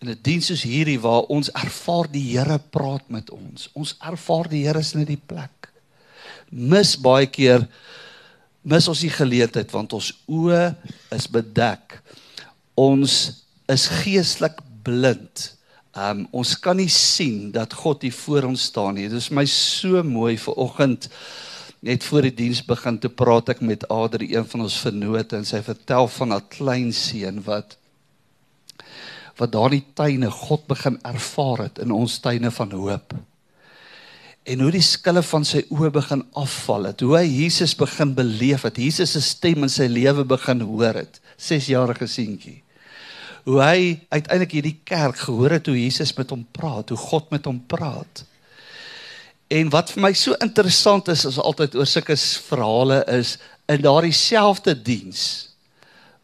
In 0.00 0.10
'n 0.10 0.18
diens 0.22 0.46
soos 0.46 0.62
hierdie 0.62 1.00
waar 1.00 1.26
ons 1.28 1.50
ervaar 1.50 2.06
die 2.10 2.22
Here 2.32 2.58
praat 2.58 3.10
met 3.10 3.30
ons. 3.30 3.68
Ons 3.74 3.96
ervaar 4.00 4.48
die 4.48 4.64
Here 4.64 4.78
is 4.78 4.94
in 4.94 5.04
die 5.04 5.20
plek. 5.20 5.68
Mis 6.50 6.96
baie 6.96 7.26
keer 7.26 7.68
mis 8.68 8.88
ons 8.90 9.00
die 9.04 9.12
geleentheid 9.12 9.70
want 9.72 9.94
ons 9.96 10.12
oë 10.28 10.72
is 11.16 11.28
bedek. 11.32 11.98
Ons 12.78 13.14
is 13.70 13.86
geestelik 14.02 14.60
blind. 14.84 15.52
Um 15.96 16.26
ons 16.36 16.54
kan 16.62 16.76
nie 16.78 16.90
sien 16.92 17.48
dat 17.54 17.74
God 17.74 18.04
hier 18.04 18.14
voor 18.14 18.50
ons 18.50 18.68
staan 18.70 18.98
nie. 18.98 19.08
Dit 19.08 19.22
is 19.22 19.32
my 19.34 19.46
so 19.48 20.02
mooi 20.04 20.36
vir 20.40 20.60
oggend 20.60 21.08
net 21.80 22.02
voor 22.04 22.26
die 22.26 22.34
diens 22.34 22.60
begin 22.66 22.98
te 22.98 23.08
praat 23.08 23.52
ek 23.54 23.60
met 23.62 23.84
Adri, 23.92 24.32
een 24.34 24.46
van 24.50 24.64
ons 24.64 24.80
vennote 24.82 25.38
en 25.38 25.46
sy 25.46 25.60
vertel 25.62 26.08
van 26.10 26.34
haar 26.34 26.48
klein 26.50 26.90
seun 26.94 27.38
wat 27.46 27.76
wat 29.38 29.52
daardie 29.54 29.84
tuine 29.94 30.32
God 30.34 30.64
begin 30.66 30.96
ervaar 31.06 31.68
het 31.68 31.76
in 31.78 31.92
ons 31.94 32.16
tuine 32.18 32.50
van 32.50 32.72
hoop. 32.74 33.14
En 34.48 34.62
hoe 34.64 34.70
die 34.72 34.84
skille 34.84 35.20
van 35.28 35.44
sy 35.44 35.60
oë 35.74 35.90
begin 35.92 36.22
afval 36.40 36.88
het, 36.88 37.02
hoe 37.04 37.18
hy 37.18 37.26
Jesus 37.26 37.74
begin 37.76 38.14
beleef 38.16 38.64
het, 38.64 38.80
Jesus 38.80 39.12
se 39.12 39.20
stem 39.24 39.66
in 39.66 39.72
sy 39.72 39.90
lewe 39.92 40.24
begin 40.28 40.64
hoor 40.64 41.02
het, 41.02 41.20
6-jarige 41.36 42.08
seentjie. 42.08 42.62
Hoe 43.44 43.60
hy 43.60 43.80
uiteindelik 44.08 44.56
hierdie 44.56 44.78
kerk 44.88 45.20
gehoor 45.26 45.58
het 45.58 45.68
hoe 45.68 45.76
Jesus 45.76 46.14
met 46.16 46.32
hom 46.32 46.46
praat, 46.56 46.92
hoe 46.92 47.00
God 47.00 47.28
met 47.32 47.44
hom 47.48 47.60
praat. 47.68 48.24
En 49.52 49.68
wat 49.72 49.92
vir 49.92 50.04
my 50.04 50.12
so 50.16 50.36
interessant 50.44 51.08
is, 51.12 51.26
is 51.28 51.40
altyd 51.40 51.76
oor 51.76 51.88
sulke 51.88 52.16
verhale 52.48 53.02
is 53.18 53.36
in 53.68 53.84
daardie 53.84 54.16
selfde 54.16 54.74
diens 54.76 55.47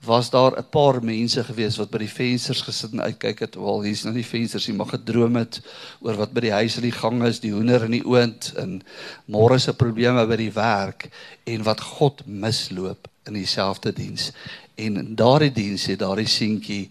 was 0.04 0.30
daar 0.30 0.56
'n 0.58 0.68
paar 0.70 1.02
mense 1.04 1.44
gewees 1.44 1.76
wat 1.76 1.90
by 1.90 1.99
die 1.99 2.08
vensters 2.12 2.62
gesit 2.62 2.92
en 2.92 3.00
uitkyk 3.00 3.38
het. 3.38 3.54
Wel, 3.54 3.82
hier's 3.82 4.02
nou 4.02 4.14
nie 4.14 4.26
vensters 4.26 4.66
nie, 4.66 4.76
maar 4.76 4.87
gedroom 4.87 5.37
het 5.37 5.61
oor 6.00 6.16
wat 6.16 6.32
by 6.32 6.40
die 6.40 6.52
huis 6.52 6.76
in 6.76 6.82
die 6.82 6.92
gang 6.92 7.25
is, 7.25 7.40
die 7.40 7.52
hoender 7.52 7.84
in 7.84 7.90
die 7.90 8.06
oond 8.06 8.52
en 8.56 8.82
môre 9.26 9.58
se 9.58 9.73
probleme 9.73 10.26
by 10.26 10.37
die 10.37 10.52
werk 10.52 11.08
en 11.44 11.62
wat 11.62 11.80
God 11.80 12.26
misloop 12.26 13.08
in 13.26 13.32
dieselfde 13.32 13.92
diens. 13.92 14.32
En 14.75 14.96
in 14.96 15.14
daardie 15.14 15.52
diens 15.52 15.87
het 15.87 15.99
daardie 15.99 16.28
seentjie 16.28 16.90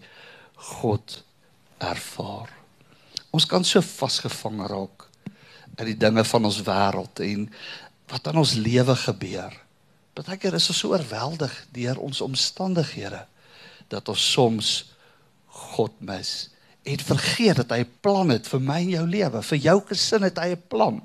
God 0.54 1.24
ervaar. 1.78 2.50
Ons 3.30 3.46
kan 3.46 3.64
so 3.64 3.80
vasgevang 3.80 4.66
raak 4.66 5.08
in 5.78 5.86
die 5.86 5.98
dinge 5.98 6.24
van 6.24 6.44
ons 6.44 6.62
wêreld 6.62 7.20
en 7.20 7.48
wat 8.12 8.26
in 8.30 8.36
ons 8.36 8.54
lewe 8.54 8.96
gebeur. 8.96 9.63
Partykeer 10.14 10.54
is 10.54 10.68
ons 10.70 10.78
so 10.78 10.94
oorweldig 10.94 11.54
deur 11.74 11.98
ons 11.98 12.20
omstandighede 12.22 13.24
dat 13.90 14.08
ons 14.08 14.26
soms 14.32 14.74
God 15.74 15.94
mis 15.98 16.34
en 16.84 17.00
vergeet 17.00 17.56
dat 17.56 17.72
hy 17.72 17.80
'n 17.82 17.92
plan 18.00 18.28
het 18.30 18.46
vir 18.48 18.60
my 18.60 18.80
en 18.80 18.90
jou 18.90 19.06
lewe, 19.06 19.42
vir 19.42 19.58
jou 19.58 19.78
gesin 19.88 20.22
het 20.22 20.38
hy 20.38 20.52
'n 20.52 20.62
plan. 20.68 21.02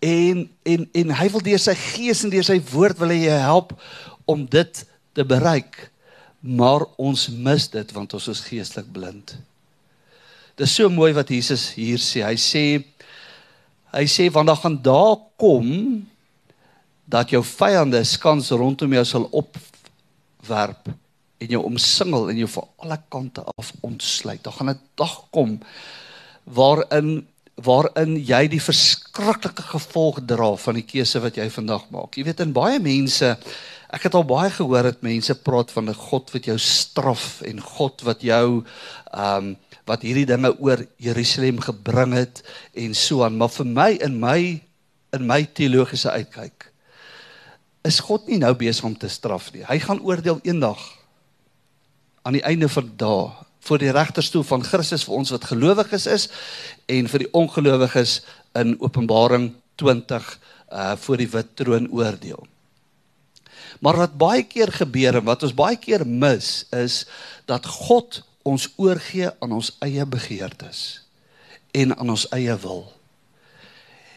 En 0.00 0.50
en 0.62 0.88
en 0.92 1.10
hy 1.10 1.28
wil 1.28 1.40
deur 1.40 1.58
sy 1.58 1.74
gees 1.74 2.24
en 2.24 2.30
deur 2.30 2.44
sy 2.44 2.60
woord 2.72 2.98
wil 2.98 3.08
hy 3.08 3.28
help 3.28 3.80
om 4.24 4.46
dit 4.46 4.86
te 5.12 5.24
bereik. 5.24 5.90
Maar 6.40 6.86
ons 6.96 7.28
mis 7.28 7.68
dit 7.70 7.92
want 7.92 8.14
ons 8.14 8.28
is 8.28 8.40
geestelik 8.40 8.92
blind. 8.92 9.36
Dit 10.56 10.66
is 10.66 10.74
so 10.74 10.88
mooi 10.88 11.12
wat 11.12 11.28
Jesus 11.28 11.74
hier 11.74 11.98
sê. 11.98 12.24
Hy 12.24 12.36
sê 12.36 12.84
hy 13.92 14.06
sê 14.06 14.30
want 14.32 14.46
dan 14.46 14.56
gaan 14.56 14.82
daar 14.82 15.16
kom 15.36 16.06
dat 17.04 17.30
jou 17.30 17.42
vyande 17.44 18.04
skans 18.04 18.50
rondom 18.50 18.92
jou 18.92 19.04
sal 19.04 19.28
opwerp 19.30 20.88
en 21.42 21.50
jou 21.50 21.62
omsingel 21.66 22.30
en 22.30 22.38
jou 22.38 22.48
van 22.54 22.68
alle 22.84 22.98
kante 23.08 23.44
af 23.58 23.72
ontsluit. 23.80 24.42
Daar 24.42 24.52
gaan 24.52 24.70
'n 24.70 24.80
dag 24.94 25.24
kom 25.30 25.60
waarin 26.44 27.26
waarin 27.54 28.16
jy 28.16 28.48
die 28.48 28.62
verskriklike 28.62 29.62
gevolg 29.62 30.22
dra 30.26 30.54
van 30.56 30.74
die 30.74 30.86
keuse 30.86 31.20
wat 31.20 31.36
jy 31.36 31.50
vandag 31.50 31.84
maak. 31.90 32.16
Jy 32.16 32.24
weet 32.24 32.40
in 32.40 32.52
baie 32.52 32.80
mense 32.80 33.36
ek 33.92 34.02
het 34.02 34.14
al 34.14 34.24
baie 34.24 34.50
gehoor 34.50 34.82
dat 34.82 35.04
mense 35.04 35.34
praat 35.34 35.70
van 35.70 35.90
'n 35.90 35.94
God 35.94 36.30
wat 36.32 36.44
jou 36.44 36.58
straf 36.58 37.42
en 37.42 37.60
God 37.60 38.02
wat 38.02 38.22
jou 38.22 38.64
ehm 39.12 39.36
um, 39.36 39.56
wat 39.84 40.02
hierdie 40.02 40.26
dinge 40.26 40.54
oor 40.62 40.86
Jerusalem 40.96 41.58
gebring 41.60 42.12
het 42.14 42.42
en 42.74 42.94
so 42.94 43.24
aan, 43.24 43.36
maar 43.36 43.48
vir 43.48 43.66
my 43.66 43.90
in 44.00 44.20
my 44.20 44.62
in 45.12 45.26
my 45.26 45.42
teologiese 45.44 46.10
uitkyk 46.10 46.71
is 47.86 48.00
God 48.00 48.28
nie 48.30 48.38
nou 48.38 48.52
besig 48.58 48.84
om 48.86 48.94
te 48.98 49.10
straf 49.10 49.50
nie. 49.54 49.64
Hy 49.66 49.78
gaan 49.82 50.02
oordeel 50.06 50.40
eendag 50.46 50.80
aan 52.22 52.38
die 52.38 52.44
einde 52.46 52.68
van 52.70 52.92
dae 52.96 53.30
voor 53.62 53.78
die 53.78 53.92
regterstoel 53.94 54.42
van 54.46 54.64
Christus 54.66 55.04
vir 55.06 55.18
ons 55.18 55.30
wat 55.34 55.46
gelowiges 55.50 56.06
is 56.10 56.28
en 56.90 57.10
vir 57.10 57.24
die 57.24 57.32
ongelowiges 57.38 58.20
in 58.58 58.74
Openbaring 58.82 59.52
20 59.82 60.32
uh 60.72 60.94
voor 60.96 61.20
die 61.20 61.28
wit 61.28 61.54
troon 61.56 61.86
oordeel. 61.92 62.46
Maar 63.80 63.96
wat 63.96 64.18
baie 64.18 64.42
keer 64.46 64.72
gebeur 64.72 65.18
en 65.20 65.26
wat 65.26 65.42
ons 65.42 65.54
baie 65.54 65.76
keer 65.76 66.06
mis 66.06 66.64
is 66.74 67.02
dat 67.50 67.66
God 67.66 68.22
ons 68.42 68.68
oorgee 68.76 69.30
aan 69.42 69.54
ons 69.58 69.70
eie 69.84 70.06
begeertes 70.06 71.02
en 71.72 71.94
aan 71.96 72.10
ons 72.14 72.26
eie 72.34 72.56
wil. 72.62 72.86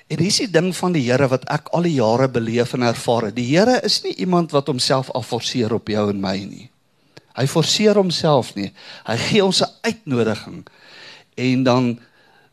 En 0.08 0.22
dis 0.22 0.38
die 0.44 0.50
ding 0.52 0.70
van 0.78 0.94
die 0.94 1.04
Here 1.08 1.28
wat 1.32 1.48
ek 1.50 1.72
al 1.74 1.88
die 1.88 1.96
jare 1.98 2.28
beleef 2.30 2.76
en 2.78 2.86
ervaar 2.86 3.30
het. 3.30 3.38
Die 3.40 3.48
Here 3.50 3.80
is 3.84 4.04
nie 4.04 4.14
iemand 4.22 4.54
wat 4.54 4.70
homself 4.70 5.10
afforceer 5.18 5.74
op 5.74 5.90
jou 5.90 6.10
en 6.12 6.22
my 6.22 6.38
nie. 6.46 6.68
Hy 7.36 7.48
forceer 7.50 7.98
homself 7.98 8.54
nie. 8.56 8.70
Hy 9.08 9.18
gee 9.28 9.44
ons 9.44 9.62
'n 9.62 9.72
uitnodiging 9.82 10.66
en 11.36 11.64
dan 11.64 12.00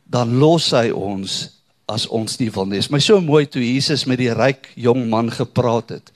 dan 0.09 0.37
los 0.37 0.71
hy 0.71 0.89
ons 0.91 1.49
as 1.85 2.07
ons 2.07 2.39
nie 2.39 2.49
wil 2.51 2.65
nie. 2.65 2.77
Is 2.77 2.91
my 2.91 2.99
so 2.99 3.21
mooi 3.21 3.45
toe 3.45 3.61
Jesus 3.61 4.05
met 4.05 4.17
die 4.17 4.33
ryk 4.33 4.69
jong 4.75 5.09
man 5.09 5.31
gepraat 5.31 5.89
het. 5.89 6.11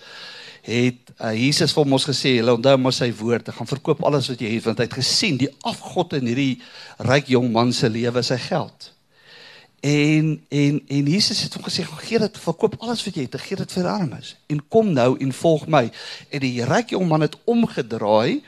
Het 0.61 0.99
uh, 1.21 1.31
Jesus 1.31 1.71
vir 1.73 1.85
ons 1.85 2.05
gesê, 2.05 2.37
"Hulle 2.37 2.53
onthou 2.53 2.77
mos 2.77 2.97
sy 2.97 3.11
woorde, 3.11 3.51
gaan 3.51 3.67
verkoop 3.67 4.03
alles 4.03 4.27
wat 4.27 4.41
jy 4.41 4.55
het 4.55 4.65
want 4.65 4.77
hy 4.77 4.83
het 4.83 4.93
gesien 4.93 5.37
die 5.37 5.49
afgod 5.63 6.13
in 6.13 6.27
hierdie 6.27 6.61
ryk 6.99 7.27
jong 7.27 7.51
man 7.51 7.73
se 7.73 7.89
lewe 7.89 8.23
sy 8.23 8.37
geld." 8.37 8.96
En 9.79 10.45
en 10.49 10.81
en 10.87 11.05
Jesus 11.05 11.41
het 11.41 11.53
hom 11.53 11.63
gesê, 11.63 11.83
"Gee 11.83 12.19
dit, 12.19 12.37
verkoop 12.37 12.75
alles 12.79 13.03
wat 13.05 13.15
jy 13.15 13.21
het, 13.21 13.41
gee 13.41 13.57
dit 13.57 13.71
vir 13.71 13.83
die 13.83 13.91
armes 13.91 14.35
en 14.47 14.67
kom 14.67 14.93
nou 14.93 15.17
en 15.19 15.33
volg 15.33 15.67
my." 15.67 15.91
En 16.29 16.39
die 16.39 16.63
ryk 16.65 16.89
jong 16.89 17.07
man 17.07 17.21
het 17.21 17.35
omgedraai 17.43 18.41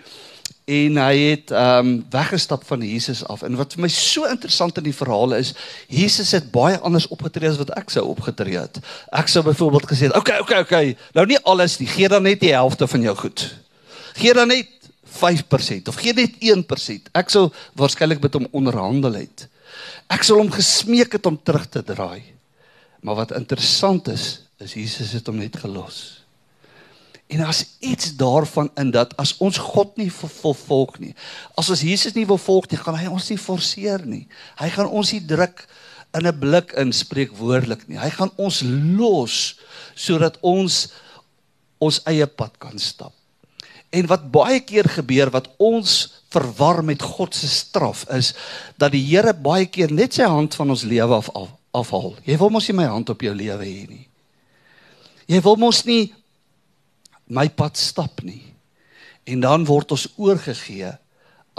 en 0.69 0.97
hy 1.01 1.17
het 1.17 1.51
ehm 1.51 1.87
um, 1.87 2.05
weggestap 2.09 2.65
van 2.65 2.81
Jesus 2.81 3.25
af. 3.25 3.41
En 3.41 3.55
wat 3.55 3.73
vir 3.73 3.81
my 3.81 3.87
so 3.87 4.25
interessant 4.29 4.77
in 4.77 4.83
die 4.83 4.95
verhaal 4.95 5.33
is, 5.33 5.53
Jesus 5.87 6.31
het 6.31 6.51
baie 6.51 6.77
anders 6.85 7.07
opgetree 7.07 7.49
as 7.49 7.57
wat 7.57 7.73
ek 7.77 7.89
sou 7.89 8.05
opgetree 8.11 8.57
het. 8.57 8.77
Ek 9.09 9.27
sou 9.27 9.43
byvoorbeeld 9.43 9.89
gesê 9.89 10.09
het, 10.09 10.15
"Oké, 10.15 10.17
okay, 10.17 10.39
oké, 10.39 10.41
okay, 10.41 10.61
oké. 10.61 10.73
Okay. 10.73 10.97
Nou 11.13 11.25
nie 11.25 11.39
alles 11.43 11.77
nie, 11.77 11.87
gee 11.87 12.07
dan 12.07 12.23
net 12.23 12.39
die 12.39 12.53
helfte 12.53 12.87
van 12.87 13.01
jou 13.01 13.15
goed. 13.15 13.55
Gee 14.13 14.33
dan 14.33 14.47
net 14.47 14.67
5% 15.03 15.87
of 15.87 15.95
gee 15.95 16.13
net 16.13 16.31
1%." 16.39 17.09
Ek 17.11 17.29
sou 17.29 17.51
waarskynlik 17.73 18.21
met 18.21 18.33
hom 18.33 18.47
onderhandel 18.51 19.13
het. 19.13 19.47
Ek 20.09 20.23
sal 20.23 20.41
hom 20.41 20.51
gesmeek 20.51 21.13
het 21.17 21.25
om 21.25 21.37
terug 21.37 21.67
te 21.69 21.83
draai. 21.83 22.23
Maar 23.01 23.15
wat 23.15 23.35
interessant 23.37 24.07
is, 24.07 24.41
is 24.59 24.73
Jesus 24.73 25.13
het 25.15 25.27
hom 25.27 25.37
net 25.39 25.55
gelos. 25.57 26.19
En 27.29 27.43
as 27.45 27.61
iets 27.79 28.15
daarvan 28.17 28.71
in 28.75 28.91
dat 28.91 29.13
as 29.21 29.35
ons 29.37 29.57
God 29.61 29.93
nie 30.01 30.09
vervolg 30.11 30.97
nie, 30.97 31.13
as 31.53 31.69
ons 31.69 31.83
Jesus 31.85 32.15
nie 32.17 32.25
wil 32.25 32.41
volg 32.41 32.65
nie, 32.71 32.79
gaan 32.81 32.97
hy 32.97 33.05
ons 33.11 33.29
nie 33.29 33.37
forceer 33.37 34.01
nie. 34.01 34.23
Hy 34.57 34.69
gaan 34.73 34.89
ons 34.89 35.13
nie 35.13 35.21
druk 35.21 35.61
in 36.17 36.25
'n 36.25 36.39
blik 36.39 36.73
inspreek 36.73 37.35
woordelik 37.37 37.87
nie. 37.87 37.99
Hy 38.01 38.09
gaan 38.09 38.31
ons 38.35 38.63
los 38.97 39.59
sodat 39.95 40.37
ons 40.41 40.89
ons 41.79 42.01
eie 42.09 42.27
pad 42.27 42.57
kan 42.57 42.79
stap. 42.79 43.13
En 43.89 44.07
wat 44.07 44.31
baie 44.31 44.59
keer 44.59 44.89
gebeur 44.89 45.29
wat 45.29 45.47
ons 45.57 46.18
verwar 46.29 46.83
met 46.85 47.01
God 47.01 47.35
se 47.35 47.47
straf 47.47 48.05
is 48.13 48.33
dat 48.77 48.93
die 48.93 49.03
Here 49.03 49.33
baie 49.33 49.65
keer 49.65 49.91
net 49.91 50.13
sy 50.13 50.27
hand 50.29 50.55
van 50.55 50.69
ons 50.69 50.85
lewe 50.85 51.15
af 51.15 51.29
afhaal. 51.71 52.15
Jy 52.25 52.37
wil 52.41 52.49
mos 52.53 52.67
nie 52.69 52.77
my 52.79 52.87
hand 52.89 53.09
op 53.13 53.21
jou 53.21 53.33
lewe 53.35 53.65
hê 53.65 53.83
nie. 53.89 54.05
Jy 55.29 55.41
wil 55.45 55.59
mos 55.61 55.83
nie 55.85 56.13
my 57.29 57.45
pad 57.49 57.77
stap 57.77 58.23
nie. 58.25 58.41
En 59.29 59.43
dan 59.45 59.67
word 59.69 59.93
ons 59.93 60.07
oorgegee 60.17 60.89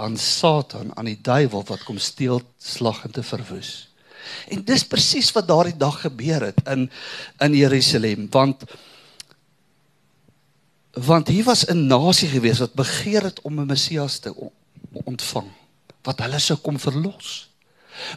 aan 0.01 0.17
Satan, 0.17 0.91
aan 0.97 1.07
die 1.07 1.19
duiwel 1.21 1.63
wat 1.67 1.85
kom 1.87 1.99
steel, 2.01 2.41
slag 2.59 3.05
en 3.07 3.15
te 3.15 3.23
verwoes. 3.23 3.87
En 4.51 4.63
dis 4.65 4.83
presies 4.87 5.31
wat 5.35 5.47
daardie 5.47 5.77
dag 5.77 6.01
gebeur 6.03 6.49
het 6.49 6.59
in 6.69 6.89
in 7.41 7.55
Jerusalem, 7.57 8.27
want 8.31 8.65
want 10.93 11.27
hier 11.31 11.47
was 11.47 11.65
'n 11.65 11.87
nasie 11.87 12.27
gewees 12.27 12.59
wat 12.59 12.73
begeer 12.73 13.23
het 13.23 13.41
om 13.41 13.59
'n 13.59 13.65
Messias 13.65 14.19
te 14.19 14.35
ontvang 14.91 15.49
wat 16.05 16.21
hulle 16.23 16.39
sou 16.41 16.57
kom 16.57 16.79
verlos. 16.81 17.49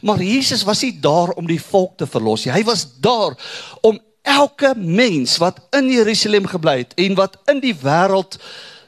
Maar 0.02 0.22
Jesus 0.22 0.64
was 0.64 0.82
nie 0.82 0.94
daar 1.00 1.34
om 1.36 1.46
die 1.46 1.60
volk 1.60 1.98
te 2.00 2.06
verlos 2.08 2.46
nie. 2.46 2.54
Hy 2.54 2.64
was 2.64 2.86
daar 3.04 3.36
om 3.84 3.98
elke 4.24 4.72
mens 4.76 5.36
wat 5.42 5.60
in 5.76 5.90
Jerusalem 5.92 6.46
gebly 6.48 6.78
het 6.80 6.94
en 7.00 7.16
wat 7.18 7.36
in 7.52 7.60
die 7.60 7.74
wêreld 7.76 8.38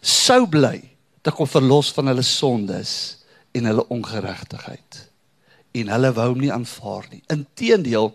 sou 0.01 0.47
bly 0.49 0.81
te 1.27 1.35
kom 1.35 1.49
verlos 1.51 1.91
van 1.93 2.09
hulle 2.09 2.25
sondes 2.25 2.93
en 3.57 3.69
hulle 3.69 3.85
ongeregtigheid. 3.93 5.03
En 5.77 5.91
hulle 5.93 6.13
wou 6.17 6.31
hom 6.33 6.41
nie 6.41 6.53
aanvaar 6.55 7.11
nie. 7.11 7.21
Inteendeel 7.33 8.15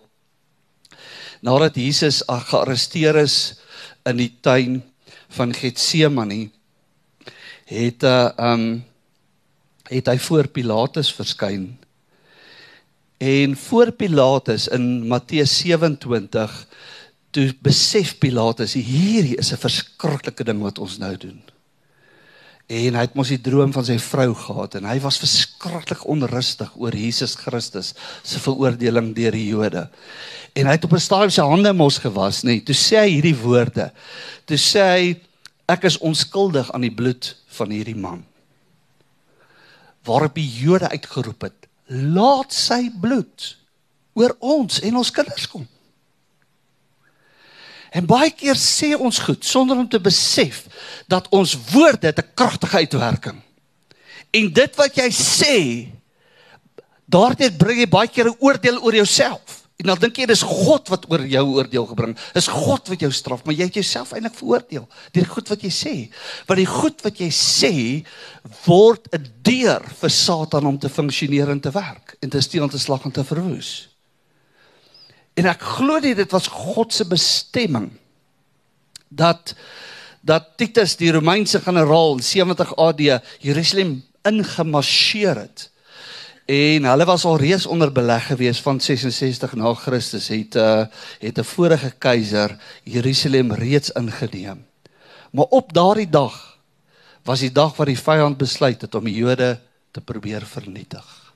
nadat 1.45 1.77
Jesus 1.77 2.21
gearresteer 2.25 3.17
is 3.21 3.37
in 4.09 4.17
die 4.17 4.31
tuin 4.41 4.81
van 5.37 5.53
Getsemane 5.53 6.49
het 7.65 8.03
'n 8.03 8.05
uh, 8.05 8.25
eh, 8.37 8.51
um 8.51 8.90
het 9.91 10.07
hy 10.07 10.17
voor 10.23 10.47
Pilatus 10.47 11.11
verskyn. 11.13 11.73
En 13.21 13.55
voor 13.67 13.91
Pilatus 13.91 14.67
in 14.71 15.07
Matteus 15.07 15.57
27 15.61 16.55
toe 17.31 17.47
besef 17.63 18.15
Pilatus 18.19 18.73
hierdie 18.73 19.37
is 19.39 19.51
'n 19.51 19.61
verskriklike 19.61 20.43
ding 20.43 20.61
wat 20.61 20.79
ons 20.79 20.97
nou 20.97 21.15
doen. 21.17 21.41
En 22.71 22.95
hy 22.95 23.01
het 23.03 23.15
mos 23.15 23.27
die 23.27 23.41
droom 23.41 23.73
van 23.75 23.85
sy 23.85 23.97
vrou 23.99 24.33
gehad 24.33 24.75
en 24.75 24.87
hy 24.87 24.99
was 25.03 25.19
verskriklik 25.19 26.05
onrustig 26.07 26.71
oor 26.75 26.95
Jesus 26.95 27.35
Christus 27.35 27.93
se 28.23 28.39
veroordeling 28.39 29.13
deur 29.15 29.31
die 29.31 29.47
Jode. 29.47 29.89
En 30.55 30.65
hy 30.65 30.71
het 30.71 30.83
op 30.83 30.93
'n 30.93 30.99
stadium 30.99 31.29
sy 31.29 31.41
hande 31.41 31.73
mos 31.73 31.97
gewas, 31.97 32.43
nê. 32.43 32.47
Nee, 32.47 32.63
toe 32.63 32.75
sê 32.75 33.03
hy 33.03 33.09
hierdie 33.09 33.35
woorde. 33.35 33.91
Toe 34.45 34.57
sê 34.57 34.79
hy 34.79 35.15
ek 35.67 35.83
is 35.83 35.97
onskuldig 35.97 36.71
aan 36.71 36.81
die 36.81 36.95
bloed 36.95 37.35
van 37.47 37.69
hierdie 37.69 37.95
man. 37.95 38.23
Waarop 40.03 40.35
die 40.35 40.47
Jode 40.47 40.89
uitgeroep 40.89 41.41
het: 41.41 41.67
"Laat 41.85 42.53
sy 42.53 42.89
bloed 43.01 43.57
oor 44.13 44.35
ons 44.39 44.79
en 44.79 44.95
ons 44.95 45.11
kinders 45.11 45.47
kom." 45.47 45.67
En 47.91 48.05
baie 48.07 48.31
keer 48.31 48.55
sê 48.55 48.93
ons 48.95 49.19
goed 49.19 49.45
sonder 49.45 49.77
om 49.77 49.87
te 49.89 49.99
besef 49.99 50.63
dat 51.11 51.27
ons 51.29 51.57
woorde 51.71 52.13
'n 52.15 52.33
kragtige 52.33 52.77
uitwerking. 52.77 53.41
En 54.31 54.53
dit 54.53 54.75
wat 54.75 54.95
jy 54.95 55.09
sê, 55.11 55.55
daardie 57.05 57.51
bring 57.51 57.79
jy 57.79 57.89
baie 57.89 58.07
keer 58.07 58.29
'n 58.29 58.37
oordeel 58.39 58.79
oor 58.81 58.95
jouself. 58.95 59.60
En 59.81 59.89
dan 59.89 60.01
dink 60.03 60.19
jy 60.21 60.27
dis 60.29 60.43
God 60.45 60.91
wat 60.93 61.07
oor 61.09 61.23
jou 61.25 61.43
oordeel 61.55 61.87
gebring. 61.89 62.13
Dis 62.35 62.49
God 62.53 62.91
wat 62.91 63.01
jou 63.01 63.09
straf, 63.13 63.41
maar 63.45 63.55
jy 63.57 63.65
het 63.65 63.79
jouself 63.79 64.11
eintlik 64.13 64.35
veroordeel 64.37 64.85
deur 65.15 65.29
goed 65.31 65.49
wat 65.49 65.63
jy 65.65 65.71
sê. 65.73 65.93
Want 66.49 66.61
die 66.61 66.69
goed 66.69 67.01
wat 67.05 67.21
jy 67.21 67.29
sê 67.33 67.73
word 68.67 69.09
'n 69.15 69.25
deur 69.41 69.81
vir 70.01 70.09
Satan 70.09 70.67
om 70.69 70.77
te 70.77 70.89
funksioneer 70.89 71.49
en 71.49 71.59
te 71.59 71.71
werk 71.71 72.15
en 72.21 72.29
te 72.29 72.41
steel 72.41 72.63
en 72.63 72.69
te 72.69 72.79
slag 72.79 73.05
en 73.05 73.11
te 73.11 73.23
verwoes. 73.23 73.87
En 75.35 75.45
ek 75.45 75.61
glo 75.61 75.99
nie 75.99 76.13
dit 76.13 76.31
was 76.31 76.47
God 76.47 76.93
se 76.93 77.05
bestemming 77.05 77.91
dat 79.09 79.55
dat 80.21 80.57
Titus 80.57 80.95
die 80.95 81.11
Romeinse 81.11 81.59
generaal 81.59 82.13
in 82.13 82.23
70 82.23 82.75
AD 82.77 82.99
Jerusalem 83.39 84.03
ingemarseer 84.21 85.35
het. 85.35 85.70
En 86.45 86.83
hulle 86.83 87.05
was 87.05 87.25
al 87.25 87.37
reeds 87.37 87.65
onder 87.65 87.91
beleg 87.91 88.25
gewees 88.27 88.61
van 88.61 88.79
66 88.81 89.53
na 89.53 89.73
Christus 89.73 90.27
het 90.27 90.55
uh, 90.55 90.85
het 91.19 91.37
'n 91.37 91.43
vorige 91.43 91.91
keiser 91.97 92.57
Jerusalem 92.83 93.53
reeds 93.53 93.91
ingeneem. 93.91 94.65
Maar 95.31 95.45
op 95.49 95.73
daardie 95.73 96.09
dag 96.09 96.57
was 97.23 97.39
die 97.39 97.51
dag 97.51 97.75
wat 97.75 97.87
die 97.87 97.99
vyand 97.99 98.37
besluit 98.37 98.81
het 98.81 98.95
om 98.95 99.03
die 99.03 99.15
Jode 99.15 99.59
te 99.91 100.01
probeer 100.01 100.45
vernietig. 100.45 101.33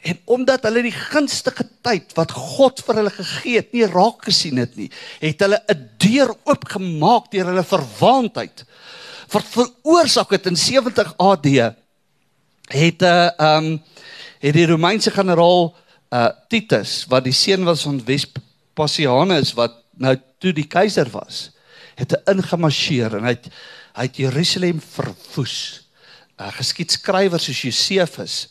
En 0.00 0.18
omdat 0.24 0.62
hulle 0.62 0.82
die 0.82 0.94
gunstige 0.94 1.66
tyd 1.82 2.12
wat 2.14 2.30
God 2.30 2.82
vir 2.86 3.00
hulle 3.00 3.10
gegee 3.10 3.56
het, 3.56 3.72
nie 3.72 3.86
raak 3.86 4.22
gesien 4.28 4.60
het 4.62 4.76
nie, 4.76 4.90
het 5.18 5.40
hulle 5.40 5.58
'n 5.66 5.88
deur 5.98 6.34
oopgemaak 6.44 7.30
deur 7.30 7.50
hulle 7.50 7.64
verwaandheid. 7.64 8.64
Wat 9.28 9.44
veroorsaak 9.44 10.30
het 10.30 10.46
in 10.46 10.56
70 10.56 11.14
AD 11.16 11.74
het 12.68 13.00
'n 13.00 13.04
uh, 13.04 13.30
ehm 13.36 13.64
um, 13.64 13.82
het 14.38 14.54
die 14.54 14.66
Romeinse 14.66 15.10
generaal 15.10 15.76
uh 16.10 16.28
Titus 16.48 17.04
wat 17.08 17.24
die 17.24 17.32
seun 17.32 17.64
was 17.64 17.82
van 17.82 18.00
Vespasianus 18.04 19.52
wat 19.52 19.74
nou 19.96 20.16
toe 20.38 20.52
die 20.52 20.66
keiser 20.66 21.10
was, 21.10 21.50
het 21.94 22.14
ingemarseer 22.24 23.16
en 23.16 23.26
hy 23.26 23.34
het 23.36 23.48
hy 23.98 24.06
het 24.06 24.16
Jerusalem 24.16 24.80
verwoes. 24.80 25.88
Uh 26.38 26.52
geskiedskrywers 26.54 27.44
soos 27.44 27.62
Josefus 27.62 28.48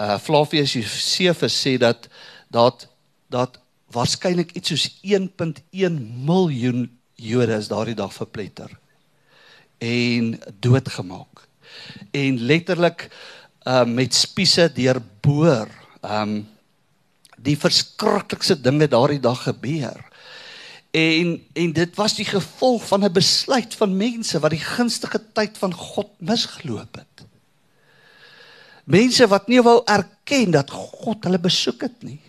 uh 0.00 0.18
Flavius 0.18 0.72
Josephus 0.72 1.56
sê 1.66 1.78
dat 1.78 2.08
dat 2.50 2.88
dat 3.30 3.58
waarskynlik 3.90 4.52
iets 4.52 4.68
soos 4.68 4.88
1.1 5.02 6.00
miljoen 6.26 6.90
Jode 7.14 7.54
is 7.54 7.68
daardie 7.70 7.94
dag 7.94 8.12
verpletter 8.12 8.70
en 9.78 10.40
doodgemaak. 10.60 11.46
En 12.10 12.40
letterlik 12.40 13.08
uh 13.64 13.84
met 13.84 14.14
spiese 14.14 14.68
deurboor. 14.72 15.68
Um 16.00 16.42
die 17.44 17.56
verskriklikste 17.60 18.56
dinge 18.60 18.88
daardie 18.88 19.20
dag 19.20 19.42
gebeur. 19.42 20.00
En 20.94 21.34
en 21.52 21.72
dit 21.72 21.96
was 21.96 22.14
die 22.14 22.28
gevolg 22.28 22.86
van 22.86 23.04
'n 23.04 23.12
besluit 23.12 23.74
van 23.74 23.96
mense 23.96 24.38
wat 24.40 24.50
die 24.50 24.64
gunstige 24.64 25.20
tyd 25.32 25.58
van 25.58 25.74
God 25.74 26.10
misgeloop 26.18 26.94
het. 26.94 27.26
Mense 28.84 29.26
wat 29.28 29.48
nie 29.48 29.62
wou 29.62 29.82
erken 29.84 30.50
dat 30.50 30.70
God 30.70 31.24
hulle 31.24 31.38
besoek 31.38 31.80
het 31.80 32.02
nie. 32.02 32.20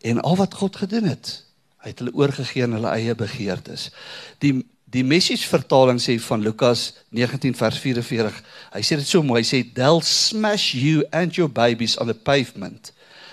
En 0.00 0.20
al 0.20 0.36
wat 0.36 0.54
God 0.54 0.76
gedoen 0.76 1.04
het, 1.04 1.44
hy 1.82 1.90
het 1.90 1.98
hulle 1.98 2.14
oorgegee 2.14 2.62
aan 2.62 2.72
hulle 2.78 2.94
eie 2.94 3.14
begeertes. 3.14 3.90
Die 4.38 4.66
die 4.90 5.04
message 5.04 5.44
vertaling 5.48 6.00
sê 6.00 6.16
van 6.22 6.40
Lukas 6.40 6.92
19 7.12 7.56
vers 7.56 7.78
44. 7.78 8.38
Hy 8.72 8.82
sê 8.84 8.96
dit 8.96 9.08
so 9.08 9.22
mooi, 9.22 9.42
hy 9.42 9.48
sê 9.48 9.60
they'll 9.76 10.04
smash 10.04 10.72
you 10.74 11.04
and 11.12 11.36
your 11.36 11.50
babies 11.50 11.98
on 12.00 12.08
the 12.08 12.16
pavement. 12.16 12.92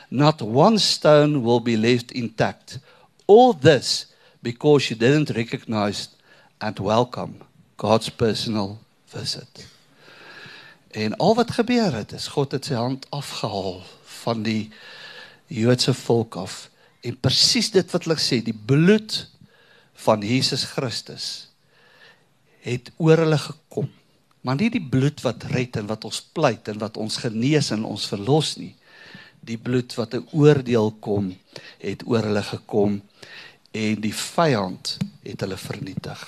Not 0.09 0.41
one 0.41 0.79
stone 0.79 1.43
will 1.43 1.61
be 1.63 1.77
left 1.77 2.11
intact. 2.11 2.79
All 3.27 3.53
this 3.53 4.11
because 4.43 4.89
you 4.89 4.99
didn't 4.99 5.35
recognize 5.35 6.09
and 6.61 6.77
welcome 6.79 7.41
God's 7.77 8.09
personal 8.09 8.77
visit. 9.11 9.65
En 10.91 11.15
al 11.17 11.35
wat 11.35 11.51
gebeur 11.51 11.93
het 11.93 12.11
is 12.15 12.27
God 12.27 12.51
het 12.55 12.67
sy 12.67 12.77
hand 12.79 13.07
afgehaal 13.09 13.81
van 14.23 14.43
die 14.43 14.69
Joodse 15.47 15.93
volk 15.93 16.35
af 16.39 16.69
en 17.05 17.17
presies 17.19 17.69
dit 17.71 17.91
wat 17.91 18.07
hulle 18.07 18.17
sê 18.21 18.39
die 18.43 18.55
bloed 18.55 19.17
van 20.05 20.23
Jesus 20.25 20.65
Christus 20.75 21.27
het 22.65 22.91
oor 22.97 23.23
hulle 23.25 23.39
gekom 23.41 23.91
maar 24.45 24.59
nie 24.59 24.69
die 24.73 24.83
bloed 24.83 25.23
wat 25.25 25.47
red 25.51 25.77
en 25.81 25.89
wat 25.89 26.05
ons 26.05 26.21
pleit 26.37 26.69
en 26.69 26.81
wat 26.81 26.97
ons 27.01 27.17
genees 27.23 27.71
en 27.73 27.85
ons 27.89 28.09
verlos 28.09 28.55
nie 28.61 28.73
die 29.45 29.57
bloed 29.61 29.93
wat 29.97 30.15
'n 30.15 30.27
oordeel 30.33 30.91
kom 31.01 31.33
het 31.81 32.05
oor 32.05 32.23
hulle 32.29 32.43
gekom 32.43 33.01
en 33.73 34.01
die 34.01 34.13
vyand 34.13 34.97
het 35.23 35.41
hulle 35.41 35.57
vernietig 35.57 36.21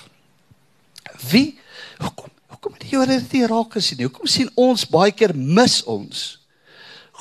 wie 1.30 1.58
hoekom 1.98 2.34
Hoekom 2.58 2.74
het 2.74 2.88
die 2.88 2.94
Jode 2.96 3.18
dit 3.20 3.34
nie 3.36 3.46
raak 3.46 3.74
gesien 3.76 4.00
nie? 4.00 4.08
Hoekom 4.08 4.26
sien 4.26 4.48
ons 4.58 4.82
baie 4.90 5.12
keer 5.14 5.30
mis 5.36 5.78
ons 5.86 6.24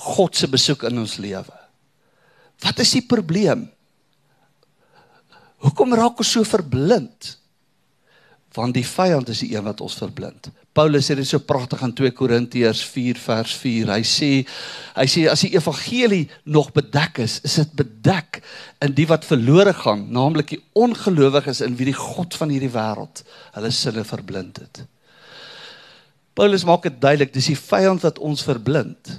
God 0.08 0.38
se 0.38 0.48
besoek 0.50 0.88
in 0.90 0.98
ons 1.04 1.18
lewe? 1.22 1.58
Wat 2.64 2.80
is 2.82 2.96
die 2.96 3.04
probleem? 3.06 3.68
Hoekom 5.66 5.96
raak 5.98 6.22
ons 6.22 6.32
so 6.38 6.46
verblind? 6.48 7.34
Want 8.58 8.78
die 8.78 8.86
vyand 8.86 9.30
is 9.30 9.44
die 9.44 9.52
een 9.54 9.66
wat 9.66 9.82
ons 9.86 9.98
verblind. 10.00 10.50
Paulus 10.78 11.10
sê 11.10 11.16
dit 11.18 11.26
so 11.26 11.42
pragtig 11.42 11.82
in 11.86 11.94
2 11.98 12.14
Korintiërs 12.18 12.84
4 12.86 13.20
vers 13.22 13.54
4. 13.62 13.92
Hy 13.96 14.04
sê 14.06 14.30
hy 14.98 15.06
sê 15.10 15.26
as 15.30 15.44
die 15.46 15.56
evangelie 15.58 16.24
nog 16.46 16.70
bedek 16.76 17.22
is, 17.26 17.40
is 17.46 17.58
dit 17.62 17.74
bedek 17.82 18.42
in 18.86 18.94
die 18.98 19.08
wat 19.10 19.26
verlore 19.26 19.74
gaan, 19.78 20.08
naamlik 20.14 20.54
die 20.54 20.62
ongelowiges 20.78 21.64
in 21.66 21.78
wie 21.78 21.90
die 21.90 21.98
god 21.98 22.38
van 22.38 22.54
hierdie 22.54 22.74
wêreld 22.74 23.24
hulle 23.58 23.74
sinne 23.74 24.06
verblind 24.06 24.62
het. 24.62 24.84
Paulus 26.38 26.66
maak 26.70 26.86
dit 26.86 27.00
duidelik, 27.02 27.34
dis 27.34 27.50
die 27.50 27.58
vyand 27.58 28.06
wat 28.06 28.22
ons 28.22 28.46
verblind 28.46 29.18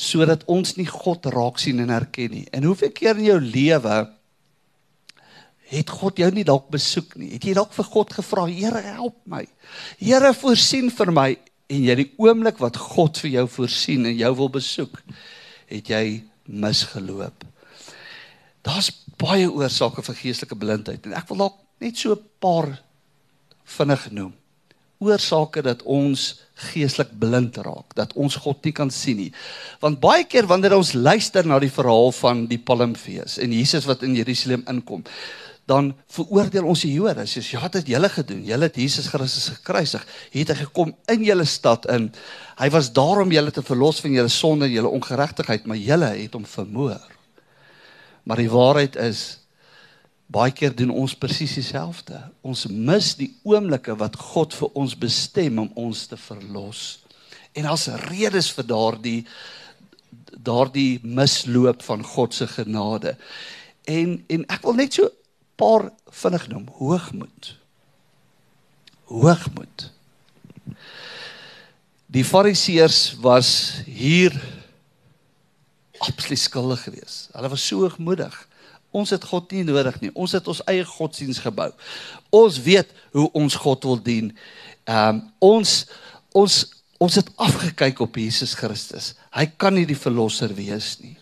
sodat 0.00 0.46
ons 0.48 0.76
nie 0.78 0.86
God 0.88 1.26
raak 1.28 1.58
sien 1.60 1.80
en 1.82 1.90
herken 1.92 2.30
nie. 2.32 2.46
En 2.56 2.64
hoeveel 2.64 2.92
keer 2.96 3.18
in 3.18 3.26
jou 3.26 3.40
lewe 3.42 3.96
het 5.70 5.90
God 6.00 6.18
jou 6.18 6.30
nie 6.34 6.44
dalk 6.46 6.68
besoek 6.72 7.14
nie? 7.20 7.30
Het 7.36 7.50
jy 7.50 7.54
dalk 7.58 7.72
vir 7.76 7.86
God 7.92 8.14
gevra, 8.18 8.46
Here, 8.50 8.82
help 8.96 9.16
my. 9.30 9.44
Here, 10.00 10.32
voorsien 10.34 10.90
vir 10.90 11.12
my 11.14 11.28
en 11.70 11.84
jy 11.86 11.96
die 12.02 12.08
oomblik 12.18 12.58
wat 12.62 12.80
God 12.80 13.20
vir 13.22 13.30
jou 13.36 13.46
voorsien 13.54 14.08
en 14.10 14.18
jou 14.18 14.32
wil 14.42 14.50
besoek, 14.56 14.98
het 15.70 15.92
jy 15.92 16.04
misgeloop. 16.50 17.46
Daar's 18.66 18.90
baie 19.20 19.46
oorsake 19.46 20.02
vir 20.02 20.18
geestelike 20.18 20.58
blindheid 20.58 21.06
en 21.06 21.14
ek 21.16 21.30
wil 21.30 21.46
dalk 21.46 21.62
net 21.80 21.96
so 21.96 22.12
'n 22.12 22.26
paar 22.42 22.80
vinnig 23.78 24.10
noem 24.10 24.34
oorsake 25.00 25.62
dat 25.64 25.82
ons 25.88 26.42
geestelik 26.70 27.12
blind 27.18 27.56
raak, 27.64 27.94
dat 27.96 28.12
ons 28.20 28.36
God 28.44 28.60
nie 28.64 28.72
kan 28.76 28.90
sien 28.92 29.16
nie. 29.16 29.30
Want 29.80 30.00
baie 30.02 30.26
keer 30.28 30.48
wanneer 30.50 30.76
ons 30.76 30.92
luister 30.92 31.46
na 31.48 31.56
die 31.62 31.72
verhaal 31.72 32.12
van 32.18 32.44
die 32.50 32.60
Palmfees 32.60 33.38
en 33.40 33.54
Jesus 33.56 33.88
wat 33.88 34.04
in 34.04 34.18
Jerusalem 34.18 34.66
inkom, 34.68 35.06
dan 35.70 35.92
veroordeel 36.10 36.66
ons 36.66 36.82
die 36.82 36.92
Jode. 36.96 37.26
Sê 37.30 37.42
ja, 37.46 37.62
wat 37.62 37.78
het 37.78 37.90
julle 37.90 38.10
gedoen? 38.10 38.42
Julle 38.46 38.66
het 38.66 38.78
Jesus 38.80 39.10
Christus 39.12 39.52
gekruisig. 39.54 40.06
Het 40.34 40.50
hy 40.52 40.58
gekom 40.64 40.94
in 41.14 41.26
julle 41.26 41.46
stad 41.46 41.86
in. 41.94 42.08
Hy 42.58 42.70
was 42.74 42.90
daar 42.96 43.22
om 43.22 43.34
julle 43.34 43.54
te 43.54 43.64
verlos 43.64 44.02
van 44.02 44.16
julle 44.18 44.32
sonde 44.32 44.66
en 44.66 44.74
julle 44.74 44.94
ongeregtigheid, 44.98 45.68
maar 45.70 45.78
julle 45.80 46.10
het 46.16 46.34
hom 46.34 46.48
vermoor. 46.48 47.04
Maar 48.26 48.42
die 48.42 48.50
waarheid 48.52 48.98
is 49.00 49.40
Baie 50.30 50.52
keer 50.54 50.70
doen 50.78 50.92
ons 50.94 51.16
presies 51.18 51.56
dieselfde. 51.58 52.20
Ons 52.46 52.68
mis 52.70 53.14
die 53.18 53.32
oomblikke 53.42 53.96
wat 53.98 54.14
God 54.30 54.54
vir 54.54 54.76
ons 54.78 54.92
bestem 54.94 55.58
om 55.58 55.70
ons 55.74 56.04
te 56.06 56.18
verlos. 56.20 57.00
En 57.58 57.66
as 57.72 57.88
redes 58.06 58.52
vir 58.54 58.68
daardie 58.70 59.20
daardie 60.40 61.00
misloop 61.04 61.82
van 61.84 62.04
God 62.06 62.32
se 62.32 62.46
genade. 62.48 63.16
En 63.90 64.20
en 64.30 64.46
ek 64.54 64.62
wil 64.64 64.78
net 64.78 64.94
so 64.96 65.10
paar 65.60 65.90
vinnig 66.22 66.46
noem. 66.50 66.68
Hoogmoed. 66.80 67.54
Hoogmoed. 69.10 69.90
Die 72.10 72.24
fariseërs 72.26 73.20
was 73.22 73.50
hier 73.86 74.34
absoluut 76.00 76.40
skuldig 76.40 76.82
geweest. 76.88 77.28
Hulle 77.36 77.50
was 77.52 77.66
so 77.66 77.84
hoogmoedig. 77.84 78.34
Ons 78.90 79.12
het 79.14 79.24
God 79.30 79.52
nie 79.54 79.62
nodig 79.68 80.00
nie. 80.02 80.10
Ons 80.18 80.34
het 80.34 80.48
ons 80.50 80.62
eie 80.70 80.84
godsdiens 80.86 81.38
gebou. 81.44 81.68
Ons 82.34 82.58
weet 82.64 82.90
hoe 83.14 83.28
ons 83.38 83.58
God 83.62 83.86
wil 83.86 84.00
dien. 84.02 84.32
Ehm 84.88 85.20
um, 85.20 85.24
ons 85.52 85.84
ons 86.34 86.56
ons 87.00 87.14
het 87.16 87.30
afgekyk 87.40 88.00
op 88.04 88.16
Jesus 88.20 88.52
Christus. 88.58 89.14
Hy 89.32 89.46
kan 89.56 89.74
nie 89.74 89.86
die 89.88 89.98
verlosser 89.98 90.52
wees 90.56 90.98
nie. 91.00 91.16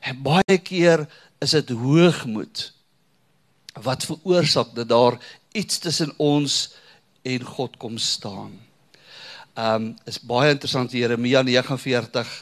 En 0.00 0.18
baie 0.22 0.58
keer 0.62 1.04
is 1.42 1.54
dit 1.54 1.70
hoogmoed 1.76 2.70
wat 3.82 4.06
veroorsaak 4.08 4.74
dat 4.74 4.88
daar 4.88 5.18
iets 5.52 5.78
tussen 5.78 6.12
ons 6.16 6.74
en 7.22 7.44
God 7.44 7.76
kom 7.76 7.98
staan. 7.98 8.54
Ehm 9.56 9.74
um, 9.74 9.94
is 10.04 10.20
baie 10.20 10.52
interessant 10.52 10.92
Jeremia 10.92 11.42
49 11.42 12.32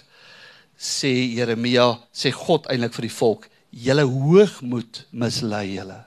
sê 0.79 1.13
Jeremia 1.35 1.99
sê 2.13 2.33
God 2.35 2.67
eintlik 2.67 2.95
vir 2.97 3.09
die 3.09 3.17
volk 3.19 3.49
julle 3.71 4.05
hoogmoed 4.07 5.05
mislei 5.11 5.75
julle. 5.75 6.01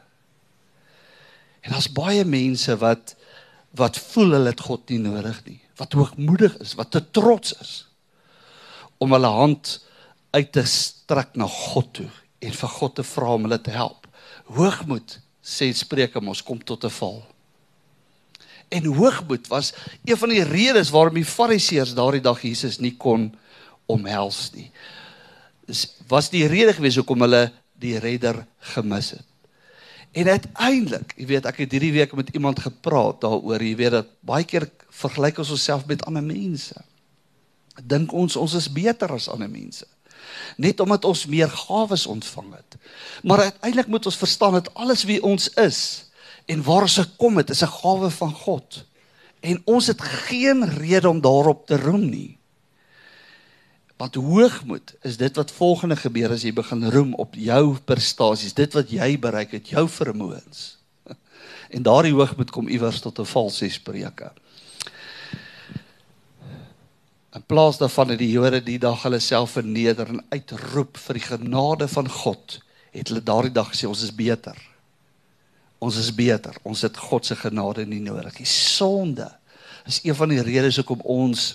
En 1.63 1.73
daar's 1.75 1.91
baie 1.91 2.25
mense 2.25 2.75
wat 2.83 3.15
wat 3.77 3.99
voel 4.11 4.31
hulle 4.37 4.53
het 4.53 4.63
God 4.63 4.89
nie 4.89 4.99
nodig 5.03 5.37
nie, 5.45 5.59
wat 5.77 5.93
hoogmoedig 5.93 6.55
is, 6.63 6.73
wat 6.79 6.91
te 6.91 7.01
trots 7.11 7.53
is 7.61 7.73
om 8.97 9.11
hulle 9.13 9.29
hand 9.29 9.75
uit 10.33 10.51
te 10.51 10.63
strek 10.65 11.35
na 11.37 11.45
God 11.51 11.91
toe 11.99 12.09
en 12.41 12.55
vir 12.59 12.71
God 12.79 12.95
te 12.97 13.05
vra 13.05 13.35
om 13.35 13.45
hulle 13.45 13.59
te 13.61 13.75
help. 13.75 14.06
Hoogmoed 14.55 15.19
sê 15.43 15.71
Spreuke 15.75 16.21
mos 16.21 16.43
kom 16.43 16.59
tot 16.63 16.83
'n 16.83 16.89
val. 16.89 17.25
En 18.69 18.85
hoogmoed 18.85 19.47
was 19.47 19.73
een 20.03 20.17
van 20.17 20.29
die 20.29 20.43
redes 20.43 20.89
waarom 20.89 21.13
die 21.13 21.25
Fariseërs 21.25 21.93
daardie 21.93 22.21
dag 22.21 22.41
Jesus 22.41 22.79
nie 22.79 22.95
kon 22.97 23.35
omhels 23.85 24.51
nie 24.53 24.71
was 26.07 26.29
die 26.31 26.45
rede 26.47 26.73
gewees 26.75 26.97
hoekom 26.99 27.25
hulle 27.25 27.47
die 27.79 27.97
redder 27.99 28.45
gemis 28.73 29.11
het. 29.17 29.25
En 30.17 30.29
uiteindelik, 30.31 31.11
jy 31.19 31.27
weet, 31.29 31.45
ek 31.49 31.59
het 31.65 31.73
hierdie 31.75 31.93
week 31.93 32.13
met 32.17 32.31
iemand 32.33 32.61
gepraat 32.63 33.19
daaroor, 33.21 33.61
jy 33.61 33.75
weet 33.77 33.97
dat 33.99 34.13
baie 34.25 34.47
keer 34.47 34.65
vergelyk 34.97 35.43
ons 35.43 35.51
onsself 35.53 35.85
met 35.89 36.05
ander 36.07 36.23
mense. 36.25 36.73
Dink 37.83 38.13
ons 38.15 38.39
ons 38.39 38.55
is 38.57 38.69
beter 38.71 39.11
as 39.13 39.27
ander 39.29 39.51
mense. 39.51 39.85
Net 40.55 40.79
omdat 40.79 41.05
ons 41.05 41.25
meer 41.25 41.49
gawes 41.49 42.05
ontvang 42.05 42.53
het. 42.53 42.75
Maar 43.23 43.39
uiteindelik 43.39 43.87
moet 43.87 44.05
ons 44.05 44.17
verstaan 44.17 44.53
dat 44.53 44.73
alles 44.73 45.03
wie 45.03 45.23
ons 45.23 45.49
is 45.53 46.05
en 46.45 46.63
waar 46.63 46.81
ons 46.81 46.97
gekom 46.97 47.37
het, 47.37 47.49
is 47.49 47.63
'n 47.63 47.75
gawe 47.81 48.09
van 48.09 48.33
God. 48.33 48.85
En 49.39 49.61
ons 49.65 49.87
het 49.87 50.01
geen 50.01 50.69
rede 50.69 51.09
om 51.09 51.21
daarop 51.21 51.67
te 51.67 51.77
roem 51.77 52.09
nie. 52.09 52.37
Want 53.97 54.15
hoogmoed 54.15 54.95
is 55.01 55.17
dit 55.17 55.35
wat 55.35 55.51
volgende 55.51 55.95
gebeur 55.95 56.31
as 56.31 56.41
jy 56.45 56.53
begin 56.53 56.89
roem 56.89 57.13
op 57.13 57.33
jou 57.35 57.77
prestasies, 57.85 58.53
dit 58.53 58.73
wat 58.73 58.91
jy 58.93 59.19
bereik 59.19 59.51
het, 59.51 59.69
jou 59.69 59.87
vermoëns. 59.89 60.77
En 61.75 61.83
daardie 61.83 62.13
hoogmoed 62.13 62.51
kom 62.51 62.67
iewers 62.67 63.01
tot 63.03 63.19
'n 63.19 63.25
valse 63.25 63.69
spreuke. 63.69 64.31
In 67.35 67.43
plaas 67.43 67.77
daarvan 67.77 68.13
het 68.13 68.21
die 68.21 68.31
Jode 68.31 68.61
die 68.63 68.79
dag 68.79 69.01
hulle 69.03 69.19
self 69.19 69.57
verneder 69.57 70.07
en 70.07 70.23
uitroep 70.31 70.97
vir 70.97 71.19
die 71.19 71.25
genade 71.25 71.87
van 71.91 72.07
God, 72.09 72.59
het 72.95 73.11
hulle 73.11 73.23
daardie 73.23 73.53
dag 73.53 73.73
gesê 73.73 73.89
ons 73.89 74.03
is 74.05 74.13
beter. 74.15 74.55
Ons 75.83 75.99
is 75.99 76.13
beter. 76.15 76.55
Ons 76.65 76.85
het 76.87 76.97
God 76.97 77.27
se 77.27 77.35
genade 77.37 77.85
nie 77.85 78.01
nodig. 78.01 78.39
Die 78.39 78.49
sonde 78.49 79.27
is 79.85 79.99
een 80.03 80.15
van 80.15 80.31
die 80.31 80.41
redes 80.41 80.79
hoekom 80.79 81.03
ons 81.03 81.49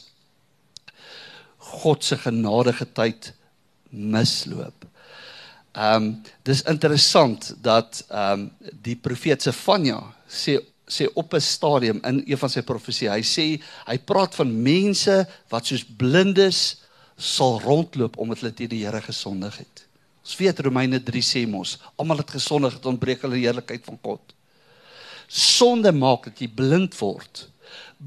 God 1.73 2.05
se 2.05 2.19
genadige 2.21 2.87
tyd 2.93 3.33
misloop. 3.91 4.87
Ehm 5.73 6.05
um, 6.05 6.09
dis 6.45 6.61
interessant 6.69 7.55
dat 7.65 8.05
ehm 8.09 8.45
um, 8.45 8.73
die 8.85 8.97
profeet 8.97 9.43
Sefanja 9.43 10.03
sê 10.29 10.59
sê 10.92 11.09
op 11.14 11.35
'n 11.35 11.40
stadium 11.40 12.00
in 12.05 12.22
een 12.26 12.38
van 12.38 12.50
sy 12.50 12.62
profesie, 12.62 13.09
hy 13.09 13.22
sê 13.22 13.61
hy 13.87 13.98
praat 13.98 14.35
van 14.35 14.62
mense 14.62 15.26
wat 15.48 15.66
soos 15.66 15.85
blindes 15.85 16.76
sal 17.16 17.61
rondloop 17.61 18.18
omdat 18.18 18.40
hulle 18.40 18.55
teen 18.55 18.68
die 18.68 18.85
Here 18.85 19.00
gesondig 19.00 19.57
het. 19.59 19.87
Ons 20.24 20.37
weet 20.37 20.61
Romeine 20.61 21.02
3 21.02 21.22
sê 21.22 21.46
mos, 21.48 21.78
almal 21.96 22.18
het 22.18 22.31
gesondig 22.31 22.74
het 22.74 22.87
ontbreek 22.87 23.22
hulle 23.22 23.37
heerlikheid 23.37 23.85
van 23.85 23.98
God. 24.02 24.35
Sonde 25.28 25.92
maak 25.92 26.24
dat 26.24 26.38
jy 26.38 26.48
blind 26.48 26.98
word 27.00 27.52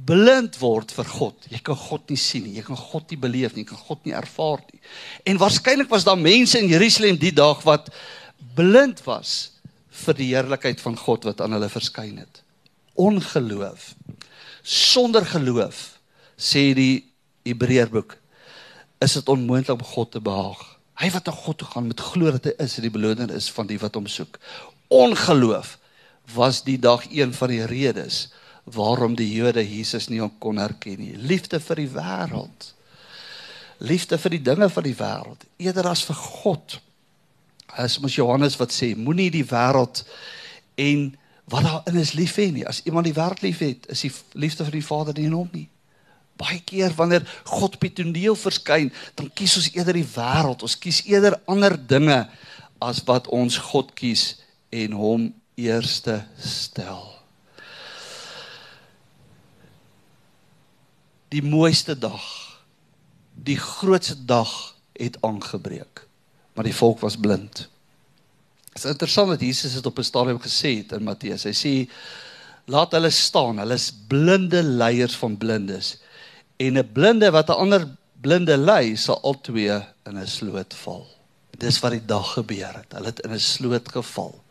blind 0.06 0.58
word 0.60 0.92
vir 0.96 1.08
God. 1.08 1.48
Jy 1.52 1.60
kan 1.66 1.78
God 1.80 2.12
nie 2.12 2.20
sien 2.20 2.46
nie. 2.46 2.56
Jy 2.60 2.66
kan 2.68 2.80
God 2.80 3.12
nie 3.12 3.20
beleef 3.22 3.56
nie. 3.56 3.64
Jy 3.64 3.72
kan 3.72 3.84
God 3.88 4.08
nie 4.08 4.16
ervaar 4.18 4.64
nie. 4.68 4.82
En 5.32 5.40
waarskynlik 5.42 5.92
was 5.92 6.08
daar 6.08 6.20
mense 6.20 6.60
in 6.60 6.72
Jerusalem 6.72 7.20
die 7.22 7.34
dag 7.36 7.62
wat 7.68 7.92
blind 8.58 9.02
was 9.08 9.36
vir 10.06 10.18
die 10.18 10.32
heerlikheid 10.34 10.82
van 10.84 10.98
God 11.00 11.28
wat 11.30 11.44
aan 11.44 11.56
hulle 11.56 11.72
verskyn 11.72 12.20
het. 12.20 12.42
Ongeloof. 12.96 13.94
Sonder 14.64 15.26
geloof 15.26 16.00
sê 16.36 16.72
die 16.76 17.06
Hebreërboek 17.46 18.16
is 19.04 19.14
dit 19.20 19.30
onmoontlik 19.30 19.76
om 19.78 19.84
God 19.86 20.12
te 20.16 20.22
behaag. 20.24 20.62
Hy 21.00 21.10
wat 21.12 21.28
na 21.28 21.34
God 21.36 21.60
toe 21.60 21.68
gaan 21.68 21.90
met 21.92 22.00
glo 22.02 22.32
dat 22.32 22.48
hy 22.48 22.54
is 22.64 22.78
en 22.80 22.88
die 22.88 22.94
beloning 22.94 23.34
is 23.36 23.50
van 23.52 23.68
die 23.68 23.80
wat 23.82 23.98
hom 24.00 24.08
soek. 24.08 24.40
Ongeloof 24.94 25.76
was 26.34 26.64
die 26.66 26.80
dag 26.82 27.04
een 27.12 27.36
van 27.36 27.52
die 27.52 27.66
redes 27.70 28.30
waarom 28.64 29.14
die 29.16 29.28
Jode 29.30 29.62
Jesus 29.62 30.08
nie 30.10 30.24
kon 30.40 30.58
herken 30.58 30.98
nie. 30.98 31.14
Liefde 31.18 31.60
vir 31.62 31.84
die 31.84 31.92
wêreld. 31.92 32.72
Liefde 33.84 34.18
vir 34.18 34.38
die 34.38 34.42
dinge 34.42 34.70
van 34.72 34.88
die 34.88 34.96
wêreld 34.98 35.46
eerder 35.62 35.92
as 35.92 36.02
vir 36.08 36.18
God. 36.18 36.80
As 37.76 38.00
mos 38.00 38.16
Johannes 38.16 38.56
wat 38.58 38.74
sê, 38.74 38.94
moenie 38.96 39.30
die 39.34 39.46
wêreld 39.46 40.06
en 40.80 41.12
wat 41.52 41.64
daarin 41.64 42.02
is 42.02 42.16
lief 42.18 42.36
hê 42.42 42.50
nie. 42.52 42.66
As 42.68 42.82
iemand 42.86 43.06
die 43.06 43.16
wêreld 43.16 43.44
liefhet, 43.46 43.90
is 43.94 44.02
die 44.06 44.12
liefde 44.34 44.66
vir 44.66 44.80
die 44.80 44.86
Vader 44.86 45.18
nie 45.18 45.28
in 45.30 45.38
hom 45.38 45.50
nie. 45.54 45.68
Baie 46.36 46.60
keer 46.68 46.92
wanneer 46.98 47.24
God 47.48 47.78
op 47.78 47.86
die 47.86 47.94
toneel 47.96 48.36
verskyn, 48.36 48.92
dan 49.16 49.32
kies 49.34 49.56
ons 49.62 49.72
eerder 49.76 49.96
die 49.96 50.08
wêreld. 50.16 50.66
Ons 50.66 50.78
kies 50.80 51.04
eerder 51.08 51.40
ander 51.46 51.78
dinge 51.78 52.26
as 52.84 53.04
wat 53.08 53.30
ons 53.32 53.60
God 53.72 53.94
kies 53.96 54.34
en 54.74 54.98
hom 55.00 55.30
eerste 55.56 56.26
stel. 56.42 57.16
die 61.36 61.44
mooiste 61.44 61.98
dag, 61.98 62.24
die 63.34 63.58
grootste 63.60 64.16
dag 64.26 64.76
het 64.94 65.18
aangebreek. 65.22 66.08
Maar 66.56 66.70
die 66.70 66.76
volk 66.76 67.02
was 67.04 67.18
blind. 67.20 67.68
Dit 68.76 68.84
is 68.84 68.92
interessant 68.92 69.30
dat 69.32 69.40
Jesus 69.40 69.74
dit 69.74 69.86
op 69.86 70.00
'n 70.00 70.04
stadium 70.04 70.40
gesê 70.42 70.70
het 70.84 70.92
in 70.92 71.04
Matteus. 71.04 71.44
Hy 71.44 71.54
sê 71.56 71.92
laat 72.66 72.92
hulle 72.92 73.10
staan. 73.10 73.58
Hulle 73.58 73.74
is 73.74 73.94
blinde 74.08 74.64
leiers 74.64 75.16
van 75.16 75.38
blindes. 75.38 75.98
En 76.58 76.78
'n 76.78 76.92
blinde 76.92 77.32
wat 77.32 77.50
'n 77.50 77.52
ander 77.64 77.88
blinde 78.22 78.58
lei, 78.58 78.96
sal 78.96 79.22
albei 79.22 79.86
in 80.04 80.18
'n 80.18 80.28
sloot 80.28 80.74
val. 80.74 81.08
Dis 81.58 81.80
wat 81.80 81.92
die 81.92 82.06
dag 82.06 82.34
gebeur 82.34 82.74
het. 82.74 82.92
Hulle 82.92 83.06
het 83.06 83.20
in 83.20 83.32
'n 83.32 83.40
sloot 83.40 83.92
geval. 83.92 84.44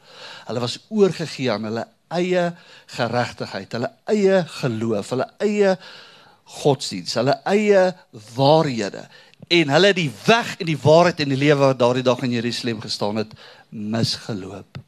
Hulle 0.47 0.61
was 0.61 0.79
oorgegee 0.89 1.51
aan 1.51 1.65
hulle 1.65 1.87
eie 2.09 2.57
geregtigheid, 2.87 3.73
hulle 3.73 3.91
eie 4.05 4.45
geloof, 4.47 5.11
hulle 5.11 5.31
eie 5.39 5.79
godsdiens, 6.45 7.15
hulle 7.15 7.41
eie 7.45 7.95
waarhede 8.35 9.09
en 9.49 9.73
hulle 9.75 9.93
die 9.97 10.11
weg 10.27 10.57
en 10.59 10.67
die 10.67 10.81
waarheid 10.81 11.21
en 11.21 11.35
die 11.35 11.41
lewe 11.41 11.61
wat 11.67 11.79
daardie 11.79 12.07
dag 12.07 12.23
in 12.25 12.37
Jerusalem 12.37 12.81
gestaan 12.81 13.21
het 13.23 13.33
misgeloop 13.71 14.81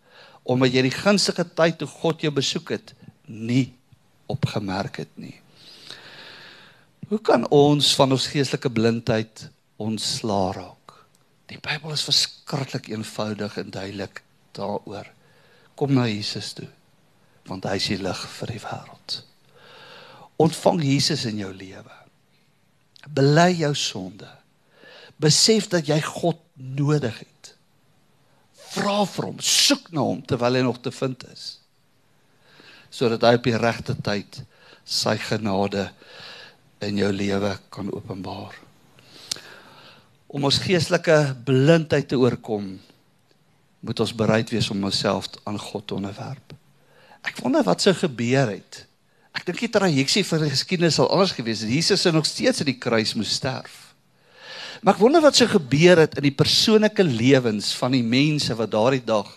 omdat 0.47 0.77
jy 0.77 0.85
die 0.87 0.95
gunstige 0.95 1.45
tyd 1.59 1.81
toe 1.81 1.89
God 1.91 2.23
jou 2.23 2.31
besoek 2.35 2.71
het 2.77 2.93
nie 3.27 3.75
opgemerk 4.31 5.01
het 5.03 5.11
nie. 5.19 5.35
Hoe 7.11 7.19
kan 7.23 7.47
ons 7.55 7.93
van 7.99 8.15
ons 8.15 8.29
geestelike 8.31 8.71
blindheid 8.71 9.47
ontslaa 9.83 10.53
raak? 10.57 10.95
Die 11.51 11.59
Bybel 11.63 11.95
is 11.95 12.07
verskriklik 12.07 12.89
eenvoudig 12.91 13.59
en 13.63 13.71
duidelik 13.75 14.23
daaroor. 14.59 15.07
Kom 15.79 15.95
na 15.95 16.09
Jesus 16.11 16.55
toe 16.57 16.69
want 17.47 17.63
hy 17.63 17.77
is 17.79 17.85
die 17.93 18.01
lig 18.03 18.23
vir 18.41 18.51
die 18.51 18.59
wêreld. 18.59 19.13
Ontvang 20.43 20.81
Jesus 20.83 21.21
in 21.31 21.37
jou 21.39 21.53
lewe. 21.55 21.99
Bely 23.07 23.53
jou 23.61 23.71
sonde. 23.79 24.27
Besef 25.23 25.71
dat 25.73 25.89
jy 25.89 25.99
God 26.05 26.41
nodig 26.55 27.19
het. 27.23 27.53
Vra 28.77 29.05
vir 29.09 29.31
hom, 29.31 29.39
soek 29.41 29.89
na 29.95 30.05
hom 30.05 30.21
terwyl 30.29 30.59
hy 30.59 30.65
nog 30.67 30.83
te 30.85 30.93
vind 30.93 31.23
is. 31.33 31.47
Sodat 32.93 33.25
hy 33.25 33.37
op 33.39 33.47
die 33.47 33.57
regte 33.61 33.97
tyd 33.97 34.43
sy 34.87 35.17
genade 35.19 35.89
in 36.85 37.01
jou 37.01 37.11
lewe 37.13 37.55
kan 37.73 37.89
openbaar. 37.93 38.55
Om 40.27 40.45
ons 40.49 40.61
geestelike 40.61 41.17
blindheid 41.47 42.09
te 42.11 42.19
oorkom, 42.21 42.75
moet 43.87 44.03
ons 44.03 44.15
bereid 44.19 44.51
wees 44.53 44.69
om 44.75 44.85
onsself 44.85 45.31
aan 45.47 45.59
God 45.61 45.87
te 45.87 45.97
onderwerp. 45.97 46.55
Ek 47.27 47.39
wonder 47.43 47.65
wat 47.67 47.83
sou 47.83 47.95
gebeur 47.97 48.51
het. 48.51 48.85
Ek 49.37 49.47
dink 49.49 49.61
die 49.65 49.73
trajeksie 49.73 50.25
vir 50.27 50.47
die 50.47 50.53
geskiedenis 50.53 50.99
sal 50.99 51.11
anders 51.13 51.35
gewees 51.37 51.63
het. 51.65 51.73
Jesus 51.73 52.03
sou 52.03 52.13
nog 52.15 52.27
steeds 52.29 52.63
aan 52.63 52.71
die 52.71 52.81
kruis 52.81 53.15
moes 53.19 53.35
sterf. 53.37 53.86
Maar 54.87 54.95
ek 54.95 55.03
wonder 55.03 55.19
wat 55.25 55.35
sou 55.35 55.49
gebeur 55.51 55.99
het 55.99 56.13
in 56.21 56.29
die 56.29 56.37
persoonlike 56.39 57.03
lewens 57.03 57.73
van 57.75 57.91
die 57.97 58.05
mense 58.07 58.55
wat 58.55 58.71
daardie 58.71 59.03
dag 59.03 59.33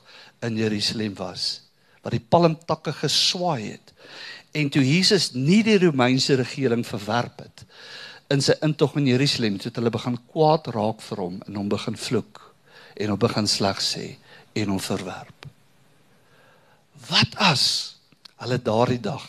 in 0.45 0.59
Jerusalem 0.61 1.15
was, 1.17 1.45
wat 2.05 2.13
die 2.13 2.21
palmtakke 2.21 2.93
geswaai 2.93 3.71
het. 3.71 3.89
En 4.53 4.69
toe 4.69 4.83
Jesus 4.85 5.31
nie 5.33 5.63
die 5.65 5.79
Romeinse 5.81 6.37
regering 6.37 6.85
verwerp 6.85 7.41
het 7.41 7.65
in 8.29 8.43
sy 8.45 8.53
intog 8.61 8.93
in 9.01 9.07
Jerusalem, 9.09 9.55
het 9.57 9.79
hulle 9.81 9.89
begin 9.89 10.19
kwaad 10.29 10.69
raak 10.75 11.01
vir 11.01 11.21
hom 11.23 11.39
en 11.47 11.55
hom 11.57 11.71
begin 11.71 11.97
vloek 11.97 12.43
en 13.01 13.09
hom 13.09 13.17
begin 13.17 13.49
sleg 13.49 13.81
sê 13.81 14.03
en 14.53 14.75
hom 14.75 14.81
verwerp. 14.85 15.47
Wat 17.09 17.33
as 17.41 17.63
hulle 18.43 18.61
daardie 18.61 19.01
dag 19.01 19.25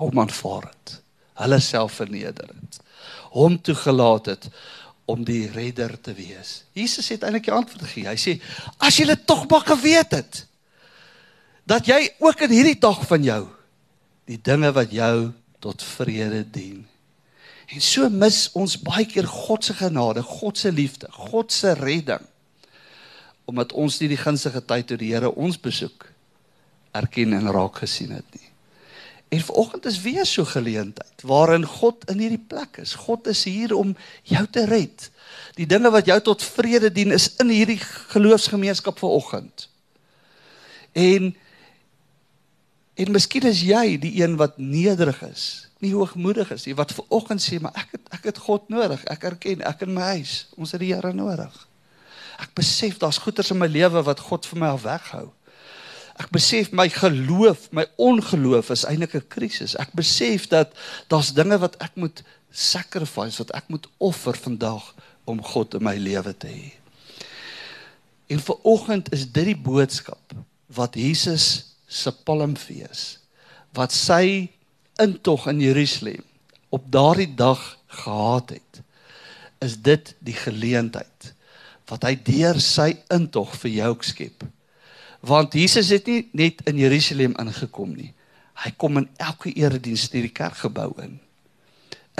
hom 0.00 0.18
aanvaar 0.18 0.66
het, 0.72 0.96
hulle 1.38 1.60
self 1.62 2.00
verneder 2.00 2.50
het, 2.50 2.80
hom 3.38 3.54
toegelaat 3.62 4.32
het 4.34 4.50
om 5.06 5.22
die 5.24 5.46
redder 5.50 5.94
te 6.00 6.12
wees. 6.14 6.64
Jesus 6.74 7.08
het 7.14 7.22
eintlik 7.22 7.46
die 7.46 7.54
antwoord 7.54 7.86
gegee. 7.86 8.08
Hy 8.10 8.18
sê: 8.18 8.34
"As 8.78 8.98
julle 8.98 9.16
tog 9.24 9.46
maar 9.48 9.66
geweet 9.66 10.10
het 10.10 10.46
dat 11.66 11.86
jy 11.86 12.14
ook 12.18 12.40
in 12.46 12.50
hierdie 12.50 12.78
dag 12.78 13.06
van 13.06 13.22
jou 13.22 13.46
die 14.26 14.38
dinge 14.42 14.72
wat 14.72 14.92
jou 14.92 15.32
tot 15.58 15.82
vrede 15.82 16.44
dien." 16.50 16.86
En 17.66 17.80
so 17.80 18.08
mis 18.08 18.50
ons 18.54 18.76
baie 18.78 19.06
keer 19.06 19.26
God 19.26 19.64
se 19.64 19.74
genade, 19.74 20.22
God 20.22 20.58
se 20.58 20.72
liefde, 20.72 21.08
God 21.10 21.52
se 21.52 21.74
redding 21.74 22.26
omdat 23.46 23.72
ons 23.78 24.00
nie 24.00 24.10
die 24.10 24.18
gunstige 24.18 24.60
tyd 24.66 24.88
toe 24.90 24.98
die 24.98 25.12
Here 25.14 25.30
ons 25.30 25.58
besoek 25.62 26.08
erken 26.96 27.34
en 27.36 27.50
raak 27.54 27.78
gesien 27.84 28.10
het 28.16 28.26
nie. 28.34 28.45
En 29.28 29.40
vanoggend 29.40 29.84
is 29.84 30.00
weer 30.00 30.26
so 30.26 30.44
geleentheid 30.44 31.22
waarin 31.22 31.64
God 31.64 32.10
in 32.10 32.18
hierdie 32.18 32.44
plek 32.48 32.76
is. 32.76 32.94
God 32.94 33.26
is 33.26 33.44
hier 33.44 33.74
om 33.74 33.96
jou 34.22 34.46
te 34.50 34.64
red. 34.64 35.10
Die 35.58 35.66
dinge 35.66 35.90
wat 35.90 36.06
jou 36.06 36.20
tot 36.20 36.42
vrede 36.42 36.92
dien 36.92 37.10
is 37.10 37.32
in 37.42 37.50
hierdie 37.50 37.80
geloofsgemeenskap 38.14 38.98
vanoggend. 38.98 39.68
En 40.92 41.34
en 42.96 43.10
miskien 43.12 43.44
is 43.44 43.60
jy 43.60 43.98
die 44.00 44.14
een 44.22 44.38
wat 44.40 44.54
nederig 44.56 45.18
is, 45.26 45.68
nie 45.84 45.92
hoogmoedig 45.92 46.48
is 46.54 46.64
nie, 46.64 46.72
wat 46.78 46.94
vanoggend 46.96 47.42
sê 47.44 47.58
maar 47.60 47.74
ek 47.76 47.90
het 47.92 48.06
ek 48.16 48.28
het 48.30 48.38
God 48.46 48.70
nodig. 48.72 49.02
Ek 49.12 49.26
erken 49.28 49.60
ek 49.68 49.84
in 49.84 49.92
my 49.92 50.14
huis, 50.16 50.46
ons 50.56 50.72
het 50.72 50.80
die 50.80 50.94
Here 50.94 51.12
nodig. 51.12 51.52
Ek 52.40 52.54
besef 52.56 52.96
daar's 53.02 53.20
goeters 53.20 53.52
in 53.52 53.60
my 53.60 53.68
lewe 53.68 54.00
wat 54.06 54.22
God 54.30 54.48
vir 54.48 54.62
my 54.62 54.70
al 54.72 54.80
weghou. 54.80 55.26
Ek 56.16 56.30
besef 56.32 56.72
my 56.72 56.88
geloof, 56.88 57.68
my 57.76 57.84
ongeloof 58.00 58.70
is 58.72 58.86
eintlik 58.88 59.14
'n 59.14 59.28
krisis. 59.28 59.76
Ek 59.76 59.92
besef 59.92 60.48
dat 60.48 60.72
daar's 61.08 61.32
dinge 61.32 61.58
wat 61.58 61.76
ek 61.82 61.92
moet 61.94 62.22
sacrifice, 62.50 63.38
wat 63.38 63.52
ek 63.52 63.68
moet 63.68 63.86
offer 63.98 64.36
vandag 64.36 64.94
om 65.24 65.42
God 65.42 65.74
in 65.74 65.82
my 65.82 65.96
lewe 65.96 66.32
te 66.36 66.46
hê. 66.46 66.72
En 68.26 68.40
vir 68.40 68.56
oggend 68.62 69.12
is 69.12 69.26
dit 69.30 69.44
die 69.44 69.56
boodskap 69.56 70.34
wat 70.66 70.94
Jesus 70.94 71.76
se 71.86 72.10
Palmfees, 72.12 73.18
wat 73.76 73.92
sy 73.92 74.48
intog 74.98 75.46
in 75.46 75.60
Jerusalem 75.60 76.24
op 76.74 76.88
daardie 76.90 77.34
dag 77.34 77.78
gehad 77.86 78.50
het, 78.50 78.82
is 79.58 79.76
dit 79.76 80.14
die 80.18 80.36
geleentheid 80.36 81.32
wat 81.86 82.02
hy 82.02 82.16
deur 82.18 82.58
sy 82.60 82.96
intog 83.14 83.52
vir 83.62 83.70
jou 83.70 83.92
skep. 84.02 84.42
Want 85.26 85.56
Jesus 85.58 85.90
het 85.90 86.06
nie 86.06 86.28
net 86.36 86.62
in 86.70 86.78
Jerusalem 86.78 87.34
ingekom 87.40 87.94
nie. 87.96 88.12
Hy 88.62 88.72
kom 88.78 89.00
in 89.00 89.08
elke 89.20 89.52
erediens 89.52 90.06
in 90.12 90.26
die 90.28 90.34
kerkgebou 90.34 90.92
in. 91.02 91.16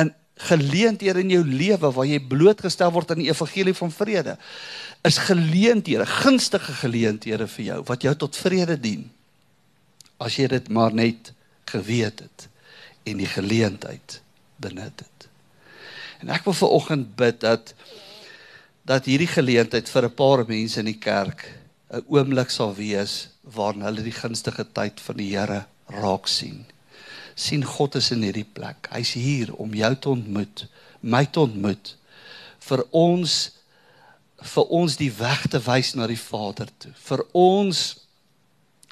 In 0.00 0.12
geleenthede 0.48 1.22
in 1.22 1.30
jou 1.32 1.44
lewe 1.46 1.92
waar 1.94 2.08
jy 2.08 2.18
blootgestel 2.20 2.92
word 2.92 3.14
aan 3.14 3.22
die 3.22 3.30
evangelie 3.30 3.74
van 3.78 3.92
vrede, 3.94 4.34
is 5.06 5.20
geleenthede, 5.24 6.06
gunstige 6.06 6.74
geleenthede 6.82 7.46
vir 7.48 7.64
jou 7.70 7.78
wat 7.88 8.04
jou 8.04 8.14
tot 8.26 8.36
vrede 8.36 8.76
dien. 8.80 9.06
As 10.20 10.36
jy 10.36 10.50
dit 10.50 10.68
maar 10.72 10.94
net 10.96 11.32
geweet 11.70 12.24
het 12.26 12.48
en 13.06 13.22
die 13.22 13.30
geleentheid 13.30 14.20
benut 14.60 15.04
het. 15.04 15.28
En 16.20 16.32
ek 16.34 16.44
wil 16.48 16.56
vir 16.58 16.74
oggend 16.74 17.14
bid 17.16 17.40
dat 17.44 17.72
dat 18.86 19.08
hierdie 19.10 19.30
geleentheid 19.30 19.88
vir 19.90 20.04
'n 20.06 20.14
paar 20.14 20.44
mense 20.46 20.78
in 20.78 20.86
die 20.86 21.00
kerk 21.00 21.42
'n 21.90 22.04
oomblik 22.10 22.50
sal 22.50 22.74
wees 22.74 23.28
waarin 23.42 23.84
hulle 23.86 24.02
die 24.02 24.14
gunstige 24.14 24.66
tyd 24.74 25.00
van 25.00 25.16
die 25.16 25.30
Here 25.36 25.66
raak 25.86 26.26
sien. 26.26 26.64
sien 27.36 27.64
God 27.64 27.94
is 27.94 28.10
in 28.10 28.22
hierdie 28.24 28.48
plek. 28.48 28.88
Hy's 28.90 29.12
hier 29.12 29.50
om 29.54 29.74
jou 29.74 29.90
te 29.94 30.08
ontmoet, 30.08 30.66
my 31.00 31.26
te 31.26 31.40
ontmoet 31.40 31.96
vir 32.64 32.82
ons 32.90 33.34
vir 34.36 34.72
ons 34.72 34.96
die 34.96 35.10
weg 35.16 35.46
te 35.52 35.60
wys 35.64 35.94
na 35.96 36.06
die 36.06 36.20
Vader 36.20 36.68
toe. 36.78 36.92
Vir 36.92 37.22
ons 37.32 37.84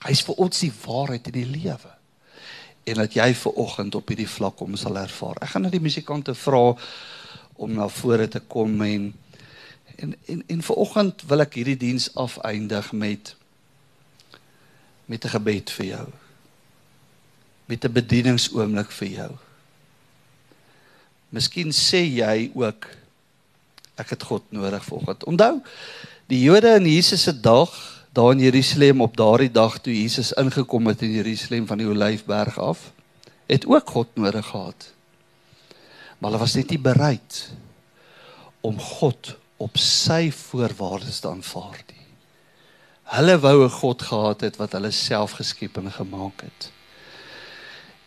hy's 0.04 0.22
vir 0.24 0.40
ons 0.40 0.60
die 0.60 0.72
waarheid 0.84 1.28
in 1.32 1.36
die 1.36 1.48
lewe. 1.48 1.92
En 2.84 3.00
dat 3.00 3.16
jy 3.16 3.30
ver 3.34 3.60
oggend 3.60 3.96
op 3.96 4.08
hierdie 4.12 4.28
vlak 4.28 4.56
kom 4.60 4.76
sal 4.76 4.96
ervaar. 5.00 5.40
Ek 5.40 5.54
gaan 5.54 5.64
na 5.64 5.72
die 5.72 5.84
musikante 5.84 6.34
vra 6.36 6.74
om 7.56 7.76
na 7.76 7.88
vore 7.88 8.28
te 8.28 8.40
kom 8.40 8.80
en 8.84 9.12
En 9.96 10.14
en 10.26 10.42
en 10.46 10.62
vanoggend 10.62 11.22
wil 11.26 11.40
ek 11.40 11.54
hierdie 11.54 11.76
diens 11.76 12.10
afeindig 12.14 12.92
met 12.92 13.36
met 15.04 15.24
'n 15.24 15.28
gebed 15.28 15.70
vir 15.70 15.86
jou. 15.86 16.08
Met 17.64 17.84
'n 17.84 17.92
bedieningsoomlik 17.92 18.90
vir 18.90 19.08
jou. 19.08 19.32
Miskien 21.28 21.72
sê 21.72 22.02
jy 22.06 22.50
ook 22.54 22.86
ek 23.94 24.10
het 24.10 24.22
God 24.22 24.42
nodig 24.48 24.84
vanoggend. 24.84 25.24
Onthou, 25.24 25.62
die 26.26 26.40
Jode 26.40 26.74
in 26.74 26.86
Jesus 26.86 27.22
se 27.22 27.40
dag 27.40 27.70
daar 28.12 28.32
in 28.32 28.38
Jerusalem 28.38 29.00
op 29.00 29.16
daardie 29.16 29.50
dag 29.50 29.78
toe 29.78 30.02
Jesus 30.02 30.32
ingekom 30.32 30.86
het 30.86 31.02
in 31.02 31.10
Jerusalem 31.10 31.66
van 31.66 31.78
die 31.78 31.88
Olyfberg 31.88 32.58
af, 32.58 32.92
het 33.46 33.66
ook 33.66 33.90
God 33.90 34.08
nodig 34.14 34.46
gehad. 34.46 34.92
Maar 36.18 36.30
hulle 36.30 36.42
was 36.42 36.54
net 36.54 36.70
nie 36.70 36.78
bereid 36.78 37.50
om 38.60 38.78
God 38.80 39.34
op 39.56 39.76
sy 39.78 40.30
voorwaardes 40.30 41.20
te 41.20 41.28
aanvaar 41.28 41.82
nie. 41.88 42.06
Hulle 43.14 43.38
wou 43.38 43.64
'n 43.64 43.70
God 43.70 44.02
gehad 44.02 44.40
het 44.40 44.56
wat 44.56 44.72
hulle 44.72 44.90
self 44.90 45.32
geskep 45.32 45.76
en 45.76 45.92
gemaak 45.92 46.40
het. 46.40 46.70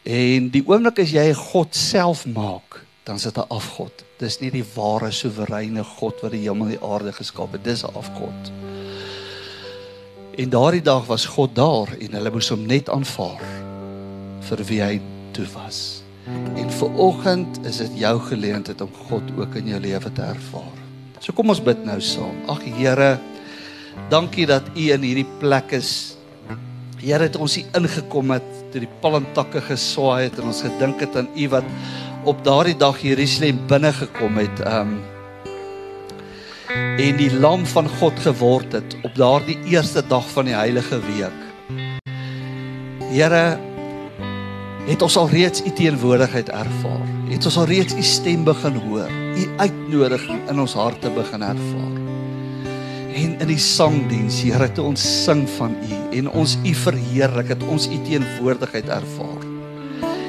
En 0.03 0.49
die 0.49 0.63
oomblik 0.67 0.99
as 0.99 1.11
jy 1.11 1.29
'n 1.29 1.43
God 1.51 1.75
self 1.75 2.25
maak, 2.25 2.85
dan 3.03 3.15
is 3.15 3.23
dit 3.23 3.37
'n 3.37 3.49
afgod. 3.49 4.03
Dis 4.17 4.39
nie 4.39 4.51
die 4.51 4.65
ware 4.75 5.11
soewereine 5.11 5.83
God 5.83 6.21
wat 6.21 6.31
die 6.31 6.41
hemel 6.47 6.65
en 6.65 6.77
die 6.77 6.87
aarde 6.87 7.13
geskaap 7.13 7.51
het. 7.51 7.63
Dis 7.63 7.83
'n 7.83 7.93
afgod. 7.93 8.51
En 10.37 10.49
daardie 10.49 10.81
dag 10.81 11.05
was 11.05 11.25
God 11.25 11.55
daar 11.55 11.87
en 11.99 12.13
hulle 12.13 12.31
moes 12.31 12.49
hom 12.49 12.65
net 12.65 12.89
aanvaar 12.89 13.41
vir 14.39 14.63
wie 14.65 14.81
hy 14.81 15.01
toe 15.31 15.47
was. 15.53 16.01
En 16.55 16.69
vir 16.69 16.97
oggend 16.97 17.65
is 17.65 17.77
dit 17.77 17.91
jou 17.97 18.19
geleentheid 18.19 18.81
om 18.81 18.91
God 19.07 19.23
ook 19.37 19.55
in 19.55 19.67
jou 19.67 19.79
lewe 19.79 20.11
te 20.11 20.21
ervaar. 20.21 20.86
So 21.19 21.33
kom 21.33 21.49
ons 21.49 21.63
bid 21.63 21.81
nou 21.85 21.97
saam. 22.03 22.35
Ag 22.51 22.61
Here, 22.77 23.17
dankie 24.11 24.45
dat 24.49 24.69
U 24.75 24.85
in 24.93 25.05
hierdie 25.05 25.27
plek 25.41 25.73
is. 25.77 26.17
Here 27.01 27.25
het 27.25 27.37
ons 27.37 27.57
hier 27.57 27.69
ingekom 27.77 28.33
het 28.35 28.45
toe 28.71 28.81
die 28.83 28.95
palmtakke 29.01 29.61
geswaai 29.63 30.27
het 30.27 30.39
en 30.41 30.49
ons 30.51 30.63
gedink 30.65 31.01
het 31.05 31.15
aan 31.17 31.29
U 31.33 31.49
wat 31.53 31.67
op 32.27 32.41
daardie 32.45 32.77
dag 32.77 32.99
Jerusalem 33.01 33.61
binne 33.69 33.93
gekom 33.95 34.41
het. 34.41 34.65
Um 34.65 34.97
en 36.97 37.17
die 37.17 37.29
lam 37.39 37.63
van 37.69 37.87
God 37.99 38.17
geword 38.25 38.73
het 38.75 38.95
op 39.05 39.13
daardie 39.15 39.57
eerste 39.71 40.01
dag 40.09 40.25
van 40.33 40.49
die 40.49 40.57
heilige 40.57 40.99
week. 41.05 41.43
Here 43.13 43.45
het 44.87 45.01
ons 45.01 45.17
al 45.17 45.29
reeds 45.29 45.63
u 45.65 45.71
teenwoordigheid 45.71 46.49
ervaar. 46.49 47.16
Het 47.27 47.45
ons 47.45 47.57
al 47.59 47.67
reeds 47.67 47.95
u 47.97 48.03
stem 48.07 48.45
begin 48.47 48.77
hoor. 48.87 49.11
U 49.11 49.47
uitnodiging 49.59 50.45
in 50.49 50.59
ons 50.63 50.73
harte 50.79 51.09
begin 51.11 51.43
ervaar. 51.43 51.97
En 53.17 53.33
in 53.41 53.49
die 53.49 53.59
sangdiens, 53.59 54.39
Here, 54.45 54.67
het 54.69 54.79
ons 54.79 55.03
sing 55.25 55.43
van 55.57 55.75
u 55.75 55.97
en 56.19 56.29
ons 56.29 56.55
u 56.63 56.73
verheerlik, 56.73 57.51
het 57.51 57.65
ons 57.67 57.89
u 57.89 57.99
teenwoordigheid 58.07 58.87
ervaar. 58.93 59.43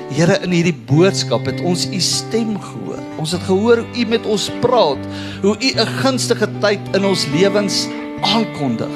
Here 0.09 0.39
in 0.43 0.57
hierdie 0.57 0.75
boodskap 0.89 1.47
het 1.47 1.61
ons 1.69 1.87
u 1.93 2.01
stem 2.03 2.57
gehoor. 2.59 2.99
Ons 3.21 3.37
het 3.37 3.45
gehoor 3.47 3.85
hoe 3.85 4.03
u 4.03 4.09
met 4.09 4.27
ons 4.27 4.49
praat, 4.65 5.07
hoe 5.45 5.55
u 5.55 5.71
'n 5.79 5.95
gunstige 6.03 6.49
tyd 6.61 6.81
in 6.97 7.05
ons 7.05 7.27
lewens 7.37 7.87
aankondig. 8.21 8.95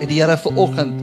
En 0.00 0.08
die 0.08 0.22
Here 0.22 0.36
vir 0.36 0.56
oggend, 0.56 0.98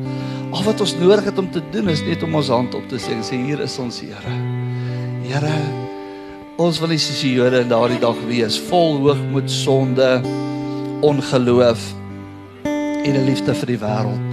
al 0.51 0.63
wat 0.63 0.81
ons 0.81 0.97
nodig 0.97 1.23
het 1.23 1.37
om 1.37 1.51
te 1.51 1.61
doen 1.71 1.89
is 1.89 2.01
net 2.01 2.23
om 2.23 2.35
ons 2.35 2.47
hand 2.49 2.73
op 2.75 2.89
te 2.89 2.97
sê 2.97 3.13
en 3.13 3.23
sê 3.23 3.37
hier 3.45 3.59
is 3.59 3.79
ons 3.79 4.01
Here. 4.01 4.56
Here, 5.27 5.55
ons 6.55 6.77
wil 6.79 6.93
nie 6.93 7.01
soos 7.03 7.19
die 7.19 7.33
Jode 7.35 7.59
in 7.59 7.67
daardie 7.67 7.99
dag 7.99 8.15
wees, 8.29 8.55
vol 8.69 8.93
hoogmoed, 9.03 9.49
sonde, 9.51 10.05
ongeloof 11.03 11.81
en 12.63 13.15
'n 13.15 13.25
liefde 13.27 13.51
vir 13.53 13.67
die 13.67 13.81
wêreld. 13.81 14.23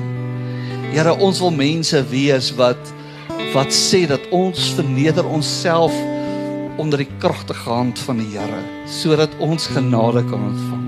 Here, 0.94 1.16
ons 1.18 1.40
wil 1.40 1.50
mense 1.50 1.98
wees 2.10 2.52
wat 2.54 2.78
wat 3.54 3.74
sê 3.74 4.06
dat 4.06 4.22
ons 4.30 4.70
verneder 4.78 5.26
onsself 5.26 5.92
onder 6.78 6.98
die 6.98 7.10
kragtige 7.18 7.70
hand 7.70 7.98
van 7.98 8.18
die 8.18 8.30
Here 8.38 8.62
sodat 8.86 9.30
ons 9.38 9.66
genade 9.66 10.22
kan 10.30 10.46
ontvang. 10.46 10.86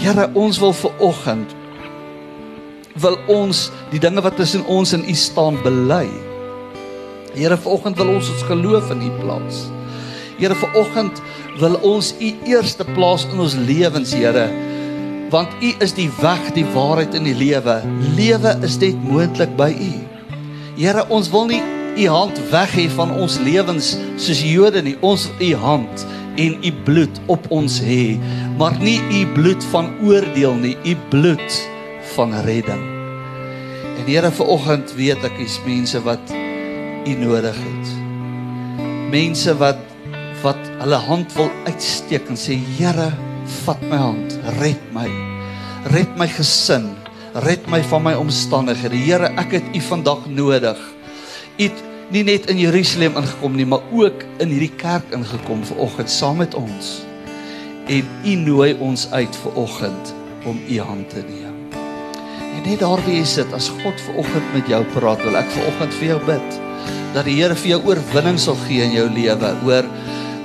Here, 0.00 0.30
ons 0.34 0.58
wil 0.58 0.72
ver 0.72 0.92
oggend 0.98 1.54
wil 2.94 3.18
ons 3.26 3.70
die 3.90 4.00
dinge 4.00 4.20
wat 4.20 4.36
tussen 4.36 4.64
ons 4.66 4.92
en 4.92 5.04
U 5.04 5.14
staan 5.14 5.62
bely. 5.62 6.08
Here, 7.34 7.56
ver 7.56 7.76
oggend 7.76 7.98
wil 8.00 8.14
ons 8.16 8.30
ons 8.32 8.46
geloof 8.48 8.90
in 8.94 9.02
U 9.06 9.10
plaas. 9.20 9.64
Here, 10.38 10.54
ver 10.54 10.78
oggend 10.80 11.22
wil 11.60 11.76
ons 11.86 12.12
U 12.18 12.30
eerste 12.48 12.86
plaas 12.94 13.26
in 13.30 13.42
ons 13.42 13.56
lewens, 13.58 14.14
Here, 14.14 14.46
want 15.30 15.52
U 15.62 15.74
is 15.84 15.94
die 15.94 16.08
weg, 16.20 16.48
die 16.56 16.66
waarheid 16.74 17.14
en 17.14 17.28
die 17.28 17.36
lewe. 17.38 17.80
Lewe 18.16 18.56
is 18.66 18.80
net 18.82 18.98
moontlik 19.04 19.52
by 19.58 19.70
U. 19.74 19.92
Here, 20.80 21.04
ons 21.12 21.30
wil 21.30 21.46
nie 21.50 21.62
u 21.96 22.06
hand 22.08 22.38
weg 22.50 22.72
hê 22.76 22.86
van 22.94 23.10
ons 23.18 23.38
lewens 23.42 23.94
soos 24.20 24.40
Jode 24.46 24.82
nie. 24.82 24.96
Ons 25.04 25.28
u 25.40 25.50
hand 25.54 26.06
en 26.40 26.56
u 26.64 26.72
bloed 26.86 27.20
op 27.26 27.48
ons 27.52 27.80
hê, 27.84 28.16
maar 28.58 28.76
nie 28.80 29.00
u 29.20 29.24
bloed 29.34 29.64
van 29.72 29.90
oordeel 30.06 30.54
nie, 30.62 30.76
u 30.84 30.94
bloed 31.10 31.58
van 32.14 32.34
redding. 32.46 32.84
En 33.98 34.06
Here, 34.06 34.30
vanoggend 34.30 34.94
weet 34.96 35.24
ek 35.26 35.42
is 35.42 35.58
mense 35.66 36.00
wat 36.06 36.32
u 37.06 37.14
nodig 37.14 37.56
het. 37.56 37.92
Mense 39.10 39.56
wat 39.56 39.78
wat 40.40 40.60
hulle 40.80 40.96
hand 41.04 41.32
wil 41.36 41.50
uitsteek 41.68 42.30
en 42.32 42.38
sê 42.38 42.54
Here, 42.78 43.10
vat 43.66 43.82
my 43.90 43.98
hand, 44.00 44.36
red 44.60 44.80
my. 44.94 45.08
Red 45.92 46.14
my 46.16 46.28
gesin, 46.32 46.86
red 47.44 47.66
my 47.68 47.82
van 47.90 48.06
my 48.06 48.14
omstandighede. 48.16 48.96
Here, 48.96 49.28
ek 49.40 49.58
het 49.58 49.76
U 49.76 49.82
vandag 49.84 50.24
nodig. 50.32 50.80
U 51.58 51.66
het 51.66 51.82
nie 52.10 52.24
net 52.24 52.48
in 52.52 52.62
Jerusalem 52.62 53.20
ingekom 53.20 53.58
nie, 53.58 53.68
maar 53.68 53.84
ook 53.92 54.24
in 54.40 54.54
hierdie 54.54 54.72
kerk 54.80 55.12
ingekom 55.12 55.60
ver 55.68 55.84
oggend 55.84 56.10
saam 56.10 56.40
met 56.40 56.56
ons. 56.56 57.02
En 57.90 58.08
U 58.24 58.34
nooi 58.46 58.72
ons 58.80 59.06
uit 59.12 59.36
ver 59.42 59.60
oggend 59.60 60.14
om 60.48 60.56
U 60.56 60.80
hand 60.80 61.12
te 61.12 61.20
neem. 61.28 61.60
En 62.56 62.64
net 62.64 62.80
daar 62.80 63.04
wie 63.04 63.20
jy 63.20 63.28
sit, 63.28 63.52
as 63.52 63.68
God 63.84 64.00
ver 64.08 64.24
oggend 64.24 64.56
met 64.56 64.72
jou 64.72 64.82
praat, 64.96 65.20
wil 65.28 65.36
ek 65.36 65.52
ver 65.52 65.68
oggend 65.74 66.00
vir 66.00 66.12
jou 66.14 66.20
bid 66.32 66.60
dat 67.14 67.26
die 67.26 67.36
Here 67.40 67.56
vir 67.58 67.72
jou 67.74 67.80
oorwinning 67.90 68.38
sal 68.38 68.58
gee 68.66 68.84
in 68.84 68.94
jou 68.94 69.06
lewe 69.10 69.54
oor 69.66 69.88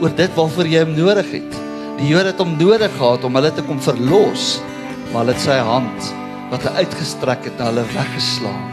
oor 0.03 0.15
dit 0.17 0.31
waarvoor 0.35 0.67
jy 0.67 0.81
hom 0.83 0.95
nodig 0.97 1.29
het. 1.37 1.59
Die 1.99 2.09
Here 2.09 2.31
het 2.31 2.41
hom 2.41 2.55
nodig 2.59 2.91
gehad 2.97 3.23
om 3.23 3.37
hulle 3.37 3.51
te 3.55 3.63
kom 3.65 3.79
verlos, 3.79 4.55
maar 5.11 5.23
hulle 5.23 5.35
het 5.35 5.45
sy 5.45 5.59
hand 5.63 6.09
wat 6.51 6.65
hy 6.67 6.83
uitgestrek 6.83 7.47
het 7.47 7.59
na 7.59 7.69
hulle 7.71 7.85
weggeslaan. 7.93 8.65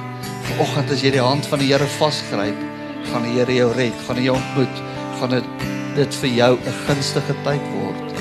Vanoggend 0.48 0.90
as 0.94 1.04
jy 1.04 1.12
die 1.14 1.22
hand 1.22 1.46
van 1.50 1.62
die 1.62 1.70
Here 1.70 1.88
vasgryp, 1.98 2.64
gaan 3.10 3.28
die 3.28 3.36
Here 3.36 3.60
jou 3.60 3.68
red, 3.76 4.02
gaan 4.06 4.18
hy 4.18 4.26
jou 4.30 4.38
ontmoet, 4.40 4.82
gaan 5.20 5.36
dit 5.38 5.68
dit 5.92 6.14
vir 6.22 6.30
jou 6.38 6.52
'n 6.56 6.78
gunstige 6.86 7.34
tyd 7.44 7.64
word. 7.76 8.20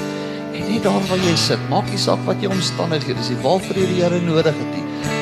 En 0.53 0.63
nie 0.67 0.79
daar 0.79 1.01
waar 1.07 1.17
jy 1.17 1.35
sit, 1.35 1.59
maak 1.69 1.87
nie 1.89 1.97
saak 1.97 2.19
wat 2.25 2.41
jou 2.41 2.51
omstandighede 2.51 3.19
is, 3.19 3.31
waarvoor 3.41 3.75
jy 3.75 3.87
die 3.87 4.01
Here 4.03 4.21
nodig 4.21 4.55
het 4.55 4.71
nie. 4.75 5.20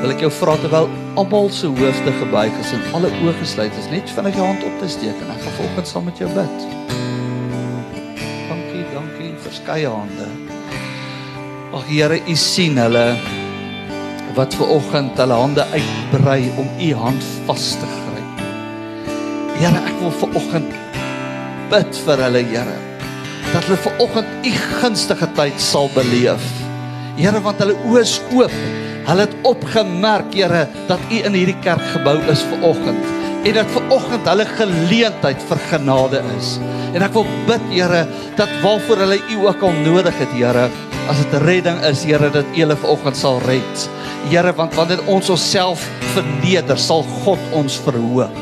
Wil 0.00 0.14
ek 0.14 0.22
jou 0.24 0.30
vra 0.32 0.54
terwyl 0.56 0.86
almal 1.20 1.50
se 1.52 1.68
hoofde 1.68 2.12
gebuig 2.16 2.54
is 2.62 2.70
en 2.72 2.84
alle 2.96 3.10
oë 3.20 3.34
gesluit 3.36 3.74
is, 3.76 3.88
net 3.92 4.08
vinnig 4.16 4.38
jou 4.38 4.46
hand 4.46 4.62
op 4.64 4.78
te 4.80 4.88
steek 4.88 5.18
en 5.20 5.32
ek 5.34 5.42
gaan 5.44 5.56
volgens 5.58 5.92
saam 5.92 6.08
met 6.08 6.22
jou 6.22 6.28
bid. 6.32 6.62
Dankie, 8.48 8.86
dankie, 8.94 9.28
verskeie 9.44 9.92
hande. 9.92 10.30
Ag 11.76 11.84
Here, 11.90 12.16
U 12.16 12.38
sien 12.40 12.80
hulle 12.80 13.04
wat 14.38 14.56
ver 14.56 14.72
oggend 14.72 15.20
hulle 15.20 15.36
hande 15.36 15.68
uitbrei 15.68 16.48
om 16.56 16.68
u 16.80 16.90
hand 17.04 17.30
vas 17.44 17.70
te 17.76 17.92
gryp. 17.92 18.44
Here, 19.60 19.84
ek 19.84 19.96
wil 20.00 20.16
ver 20.22 20.36
oggend 20.40 20.76
bid 21.68 22.04
vir 22.06 22.24
hulle, 22.24 22.46
Here, 22.56 22.78
dat 23.52 23.66
hulle 23.68 23.82
ver 23.84 24.06
oggend 24.06 24.48
u 24.48 24.58
gunstige 24.80 25.28
tyd 25.36 25.60
sal 25.60 25.92
beleef. 25.92 26.54
Here, 27.20 27.44
want 27.44 27.60
hulle 27.60 27.76
oë 27.84 28.06
is 28.08 28.22
oop. 28.32 28.62
Hulle 29.10 29.24
het 29.26 29.32
opgemerk, 29.42 30.34
Here, 30.38 30.68
dat 30.86 31.00
u 31.10 31.16
in 31.18 31.34
hierdie 31.34 31.58
kerk 31.64 31.82
gebou 31.96 32.14
is 32.30 32.44
ver 32.46 32.62
oggend 32.68 33.08
en 33.40 33.54
dat 33.56 33.70
ver 33.72 33.86
oggend 33.96 34.26
hulle 34.28 34.44
geleentheid 34.44 35.40
vir 35.48 35.60
genade 35.70 36.20
is. 36.36 36.50
En 36.92 37.02
ek 37.02 37.14
wil 37.16 37.24
bid, 37.48 37.64
Here, 37.72 38.04
dat 38.38 38.52
waarvoor 38.62 39.00
hulle 39.02 39.16
u 39.32 39.38
ook 39.48 39.64
al 39.66 39.74
nodig 39.82 40.14
het, 40.20 40.34
Here, 40.36 40.68
as 41.10 41.22
dit 41.24 41.34
redding 41.42 41.80
is, 41.88 42.04
Here, 42.06 42.28
dat 42.30 42.52
u 42.52 42.60
hulle 42.60 42.76
vanoggend 42.84 43.18
sal 43.18 43.40
red. 43.48 43.86
Here, 44.28 44.52
want 44.54 44.76
wanneer 44.78 45.02
ons 45.10 45.32
onsself 45.32 45.82
verneder, 46.12 46.78
sal 46.78 47.02
God 47.24 47.50
ons 47.56 47.80
verhoog. 47.82 48.38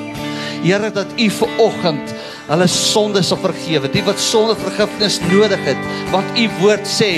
Here, 0.66 0.90
dat 0.92 1.14
u 1.16 1.30
vanoggend 1.38 2.12
hulle 2.50 2.68
sondes 2.74 3.30
sal 3.32 3.40
vergewe, 3.40 3.88
die 3.94 4.04
wat 4.04 4.20
sondevergifnis 4.20 5.16
nodig 5.30 5.64
het, 5.70 5.88
want 6.12 6.36
u 6.36 6.50
woord 6.60 6.84
sê, 6.90 7.14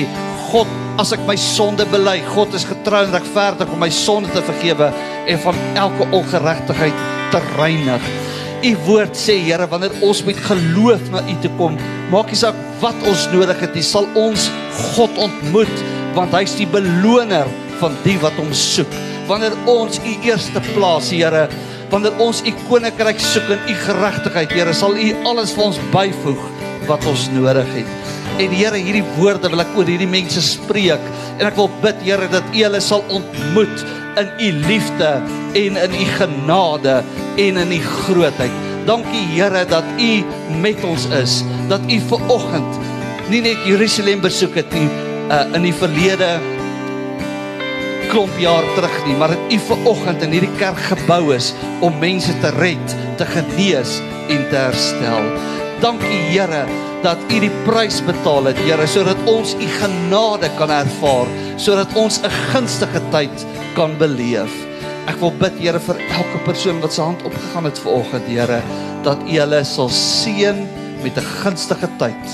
God, 0.53 0.71
as 0.99 1.13
ek 1.15 1.23
my 1.29 1.37
sonde 1.39 1.85
bely, 1.93 2.19
God 2.33 2.55
is 2.57 2.67
getrou 2.69 3.05
en 3.05 3.15
regverdig 3.15 3.71
om 3.71 3.81
my 3.83 3.91
sonde 3.95 4.33
te 4.35 4.43
vergewe 4.47 4.91
en 5.31 5.41
van 5.45 5.61
elke 5.85 6.09
ongeregtigheid 6.17 7.05
te 7.31 7.41
reinig. 7.59 8.11
U 8.61 8.73
woord 8.89 9.17
sê 9.17 9.39
Here 9.41 9.69
wanneer 9.71 9.95
ons 10.05 10.21
met 10.27 10.41
geloof 10.49 11.07
na 11.13 11.23
U 11.25 11.37
toe 11.45 11.53
kom, 11.57 11.79
maak 12.13 12.33
nie 12.33 12.41
saak 12.41 12.59
wat 12.83 13.07
ons 13.09 13.27
nodig 13.33 13.63
het 13.63 13.77
nie, 13.77 13.85
sal 13.87 14.09
ons 14.19 14.51
God 14.95 15.17
ontmoet 15.21 15.87
want 16.17 16.35
hy's 16.35 16.57
die 16.59 16.69
beloner 16.69 17.49
van 17.81 17.95
die 18.05 18.19
wat 18.21 18.37
hom 18.41 18.51
soek. 18.57 18.91
Wanneer 19.31 19.55
ons 19.71 20.01
U 20.03 20.15
eerste 20.27 20.61
plaas, 20.73 21.13
Here, 21.15 21.47
wanneer 21.93 22.19
ons 22.21 22.43
U 22.45 22.53
koninkryk 22.67 23.23
soek 23.23 23.49
en 23.55 23.65
U 23.71 23.79
geregtigheid, 23.87 24.53
Here, 24.59 24.75
sal 24.77 24.99
U 24.99 25.09
alles 25.31 25.55
vir 25.57 25.69
ons 25.71 25.81
byvoeg 25.95 26.47
wat 26.91 27.09
ons 27.09 27.29
nodig 27.37 27.77
het. 27.79 28.00
En 28.41 28.55
Here, 28.57 28.79
hierdie 28.81 29.05
woorde 29.19 29.51
wil 29.53 29.61
ek 29.61 29.75
oor 29.77 29.89
hierdie 29.89 30.09
mense 30.09 30.41
spreek 30.45 31.03
en 31.37 31.45
ek 31.45 31.59
wil 31.59 31.69
bid, 31.83 31.99
Here, 32.07 32.29
dat 32.33 32.47
U 32.55 32.63
hulle 32.65 32.81
sal 32.85 33.05
ontmoet 33.13 33.85
in 34.21 34.31
U 34.31 34.49
liefde 34.67 35.11
en 35.61 35.77
in 35.85 35.99
U 36.01 36.07
genade 36.17 37.01
en 37.37 37.61
in 37.65 37.75
U 37.77 37.81
grootheid. 38.05 38.63
Dankie 38.89 39.27
Here 39.35 39.67
dat 39.69 39.85
U 40.01 40.13
met 40.63 40.81
ons 40.89 41.05
is, 41.21 41.43
dat 41.69 41.85
U 41.85 42.01
ver 42.09 42.33
oggend 42.33 42.81
nie 43.31 43.43
net 43.45 43.61
Jerusalem 43.63 44.23
besoek 44.25 44.57
het 44.59 44.73
nie 44.75 44.89
uh, 45.31 45.45
in 45.55 45.69
die 45.69 45.75
verlede 45.77 46.33
klomp 48.11 48.35
jaar 48.43 48.67
terug 48.75 48.97
nie, 49.07 49.15
maar 49.21 49.37
dat 49.37 49.55
U 49.55 49.59
ver 49.69 49.87
oggend 49.93 50.25
in 50.27 50.35
hierdie 50.35 50.57
kerk 50.59 50.81
gebou 50.89 51.23
is 51.37 51.53
om 51.85 52.01
mense 52.03 52.35
te 52.43 52.51
red, 52.59 52.97
te 53.21 53.29
genees 53.37 54.01
en 54.33 54.49
te 54.51 54.59
herstel. 54.59 55.31
Dankie 55.81 56.21
Here 56.31 56.65
dat 57.05 57.21
U 57.33 57.39
die 57.41 57.53
prys 57.65 58.01
betaal 58.05 58.51
het, 58.51 58.59
Here, 58.67 58.87
sodat 58.89 59.21
ons 59.31 59.55
U 59.57 59.69
genade 59.81 60.51
kan 60.59 60.73
ervaar, 60.75 61.31
sodat 61.57 61.95
ons 61.97 62.21
'n 62.23 62.31
gunstige 62.53 63.01
tyd 63.11 63.47
kan 63.75 63.97
beleef. 63.99 64.53
Ek 65.09 65.17
wil 65.21 65.33
bid 65.33 65.57
Here 65.59 65.81
vir 65.81 65.97
elke 65.97 66.39
persoon 66.45 66.81
wat 66.81 66.93
se 66.93 67.03
hand 67.03 67.23
opgegaan 67.25 67.65
het 67.65 67.79
vanoggend, 67.79 68.29
Here, 68.29 68.63
dat 69.03 69.19
U 69.25 69.39
hulle 69.39 69.65
sal 69.65 69.89
seën 69.89 70.69
met 71.03 71.17
'n 71.17 71.31
gunstige 71.43 71.89
tyd 71.99 72.27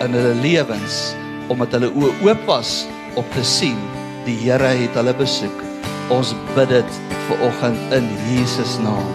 in 0.00 0.12
hulle 0.12 0.34
lewens 0.34 1.14
omdat 1.48 1.72
hulle 1.72 1.90
oë 1.96 2.12
oop 2.24 2.46
was 2.46 2.86
om 3.16 3.24
te 3.34 3.44
sien 3.44 3.78
die 4.24 4.36
Here 4.36 4.72
het 4.76 4.94
hulle 4.94 5.14
besoek. 5.14 5.62
Ons 6.10 6.34
bid 6.54 6.68
dit 6.68 7.00
vanoggend 7.28 7.92
in 7.92 8.08
Jesus 8.28 8.78
naam. 8.84 9.08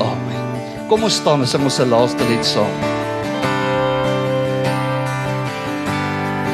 Amen. 0.00 0.88
Kom 0.88 1.04
ons 1.04 1.20
staan 1.20 1.44
en 1.44 1.46
sing 1.46 1.62
ons 1.62 1.74
se 1.74 1.86
laaste 1.86 2.24
lied 2.32 2.44
saam. 2.44 2.89